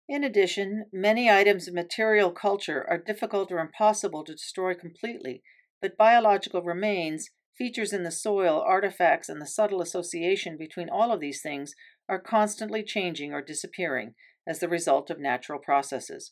In 0.08 0.24
addition, 0.24 0.86
many 0.92 1.30
items 1.30 1.68
of 1.68 1.74
material 1.74 2.32
culture 2.32 2.86
are 2.90 2.98
difficult 2.98 3.52
or 3.52 3.60
impossible 3.60 4.24
to 4.26 4.34
destroy 4.34 4.74
completely, 4.76 5.42
but 5.82 5.98
biological 5.98 6.62
remains, 6.62 7.30
features 7.58 7.94
in 7.94 8.04
the 8.04 8.12
soil, 8.12 8.64
artifacts, 8.66 9.30
and 9.30 9.42
the 9.42 9.46
subtle 9.46 9.82
association 9.82 10.58
between 10.58 10.90
all 10.90 11.12
of 11.12 11.20
these 11.20 11.42
things 11.42 11.76
are 12.10 12.20
constantly 12.20 12.84
changing 12.84 13.34
or 13.34 13.42
disappearing 13.42 14.16
as 14.48 14.60
the 14.60 14.70
result 14.70 15.10
of 15.10 15.20
natural 15.20 15.60
processes. 15.60 16.32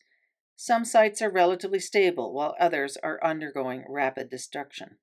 Some 0.56 0.86
sites 0.86 1.22
are 1.22 1.32
relatively 1.32 1.80
stable, 1.80 2.34
while 2.34 2.56
others 2.60 2.98
are 3.02 3.24
undergoing 3.24 3.86
rapid 3.90 4.30
destruction. 4.30 4.98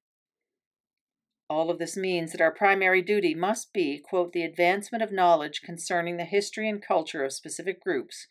All 1.50 1.70
of 1.70 1.78
this 1.78 1.96
means 1.96 2.32
that 2.32 2.42
our 2.42 2.52
primary 2.52 3.00
duty 3.00 3.34
must 3.34 3.72
be, 3.72 3.98
quote, 3.98 4.32
the 4.32 4.42
advancement 4.42 5.02
of 5.02 5.10
knowledge 5.10 5.62
concerning 5.62 6.16
the 6.16 6.24
history 6.24 6.68
and 6.68 6.82
culture 6.82 7.24
of 7.24 7.32
specific 7.32 7.82
groups 7.82 8.26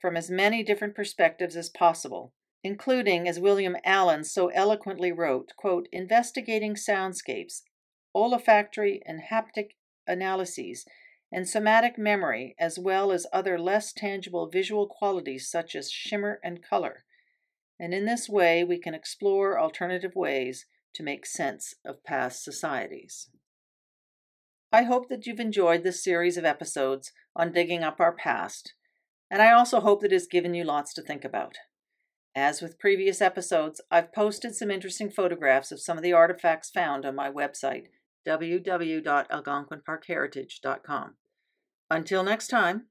from 0.00 0.16
as 0.16 0.30
many 0.30 0.62
different 0.62 0.94
perspectives 0.94 1.54
as 1.54 1.68
possible, 1.68 2.32
including, 2.64 3.28
as 3.28 3.40
William 3.40 3.76
Allen 3.84 4.24
so 4.24 4.48
eloquently 4.48 5.10
wrote, 5.10 5.52
quote, 5.56 5.88
investigating 5.92 6.74
soundscapes, 6.74 7.62
olfactory 8.14 9.02
and 9.06 9.22
haptic 9.30 9.70
analyses 10.06 10.84
and 11.32 11.48
somatic 11.48 11.96
memory, 11.96 12.54
as 12.58 12.78
well 12.78 13.10
as 13.10 13.26
other 13.32 13.58
less 13.58 13.92
tangible 13.92 14.48
visual 14.48 14.86
qualities 14.86 15.50
such 15.50 15.74
as 15.74 15.90
shimmer 15.90 16.38
and 16.44 16.62
color. 16.62 17.04
And 17.80 17.94
in 17.94 18.04
this 18.04 18.28
way, 18.28 18.62
we 18.62 18.78
can 18.78 18.94
explore 18.94 19.58
alternative 19.58 20.14
ways 20.14 20.66
to 20.94 21.02
make 21.02 21.24
sense 21.24 21.74
of 21.84 22.04
past 22.04 22.44
societies. 22.44 23.30
I 24.70 24.82
hope 24.82 25.08
that 25.08 25.26
you've 25.26 25.40
enjoyed 25.40 25.82
this 25.82 26.04
series 26.04 26.36
of 26.36 26.44
episodes 26.44 27.12
on 27.34 27.52
digging 27.52 27.82
up 27.82 27.98
our 27.98 28.14
past, 28.14 28.74
and 29.30 29.40
I 29.40 29.52
also 29.52 29.80
hope 29.80 30.02
that 30.02 30.12
it's 30.12 30.26
given 30.26 30.54
you 30.54 30.64
lots 30.64 30.92
to 30.94 31.02
think 31.02 31.24
about. 31.24 31.56
As 32.34 32.62
with 32.62 32.78
previous 32.78 33.20
episodes, 33.20 33.82
I've 33.90 34.14
posted 34.14 34.54
some 34.54 34.70
interesting 34.70 35.10
photographs 35.10 35.70
of 35.70 35.80
some 35.80 35.98
of 35.98 36.02
the 36.02 36.14
artifacts 36.14 36.70
found 36.70 37.04
on 37.04 37.14
my 37.14 37.30
website, 37.30 37.88
www.algonquinparkheritage.com. 38.26 41.14
Until 41.90 42.24
next 42.24 42.48
time. 42.48 42.86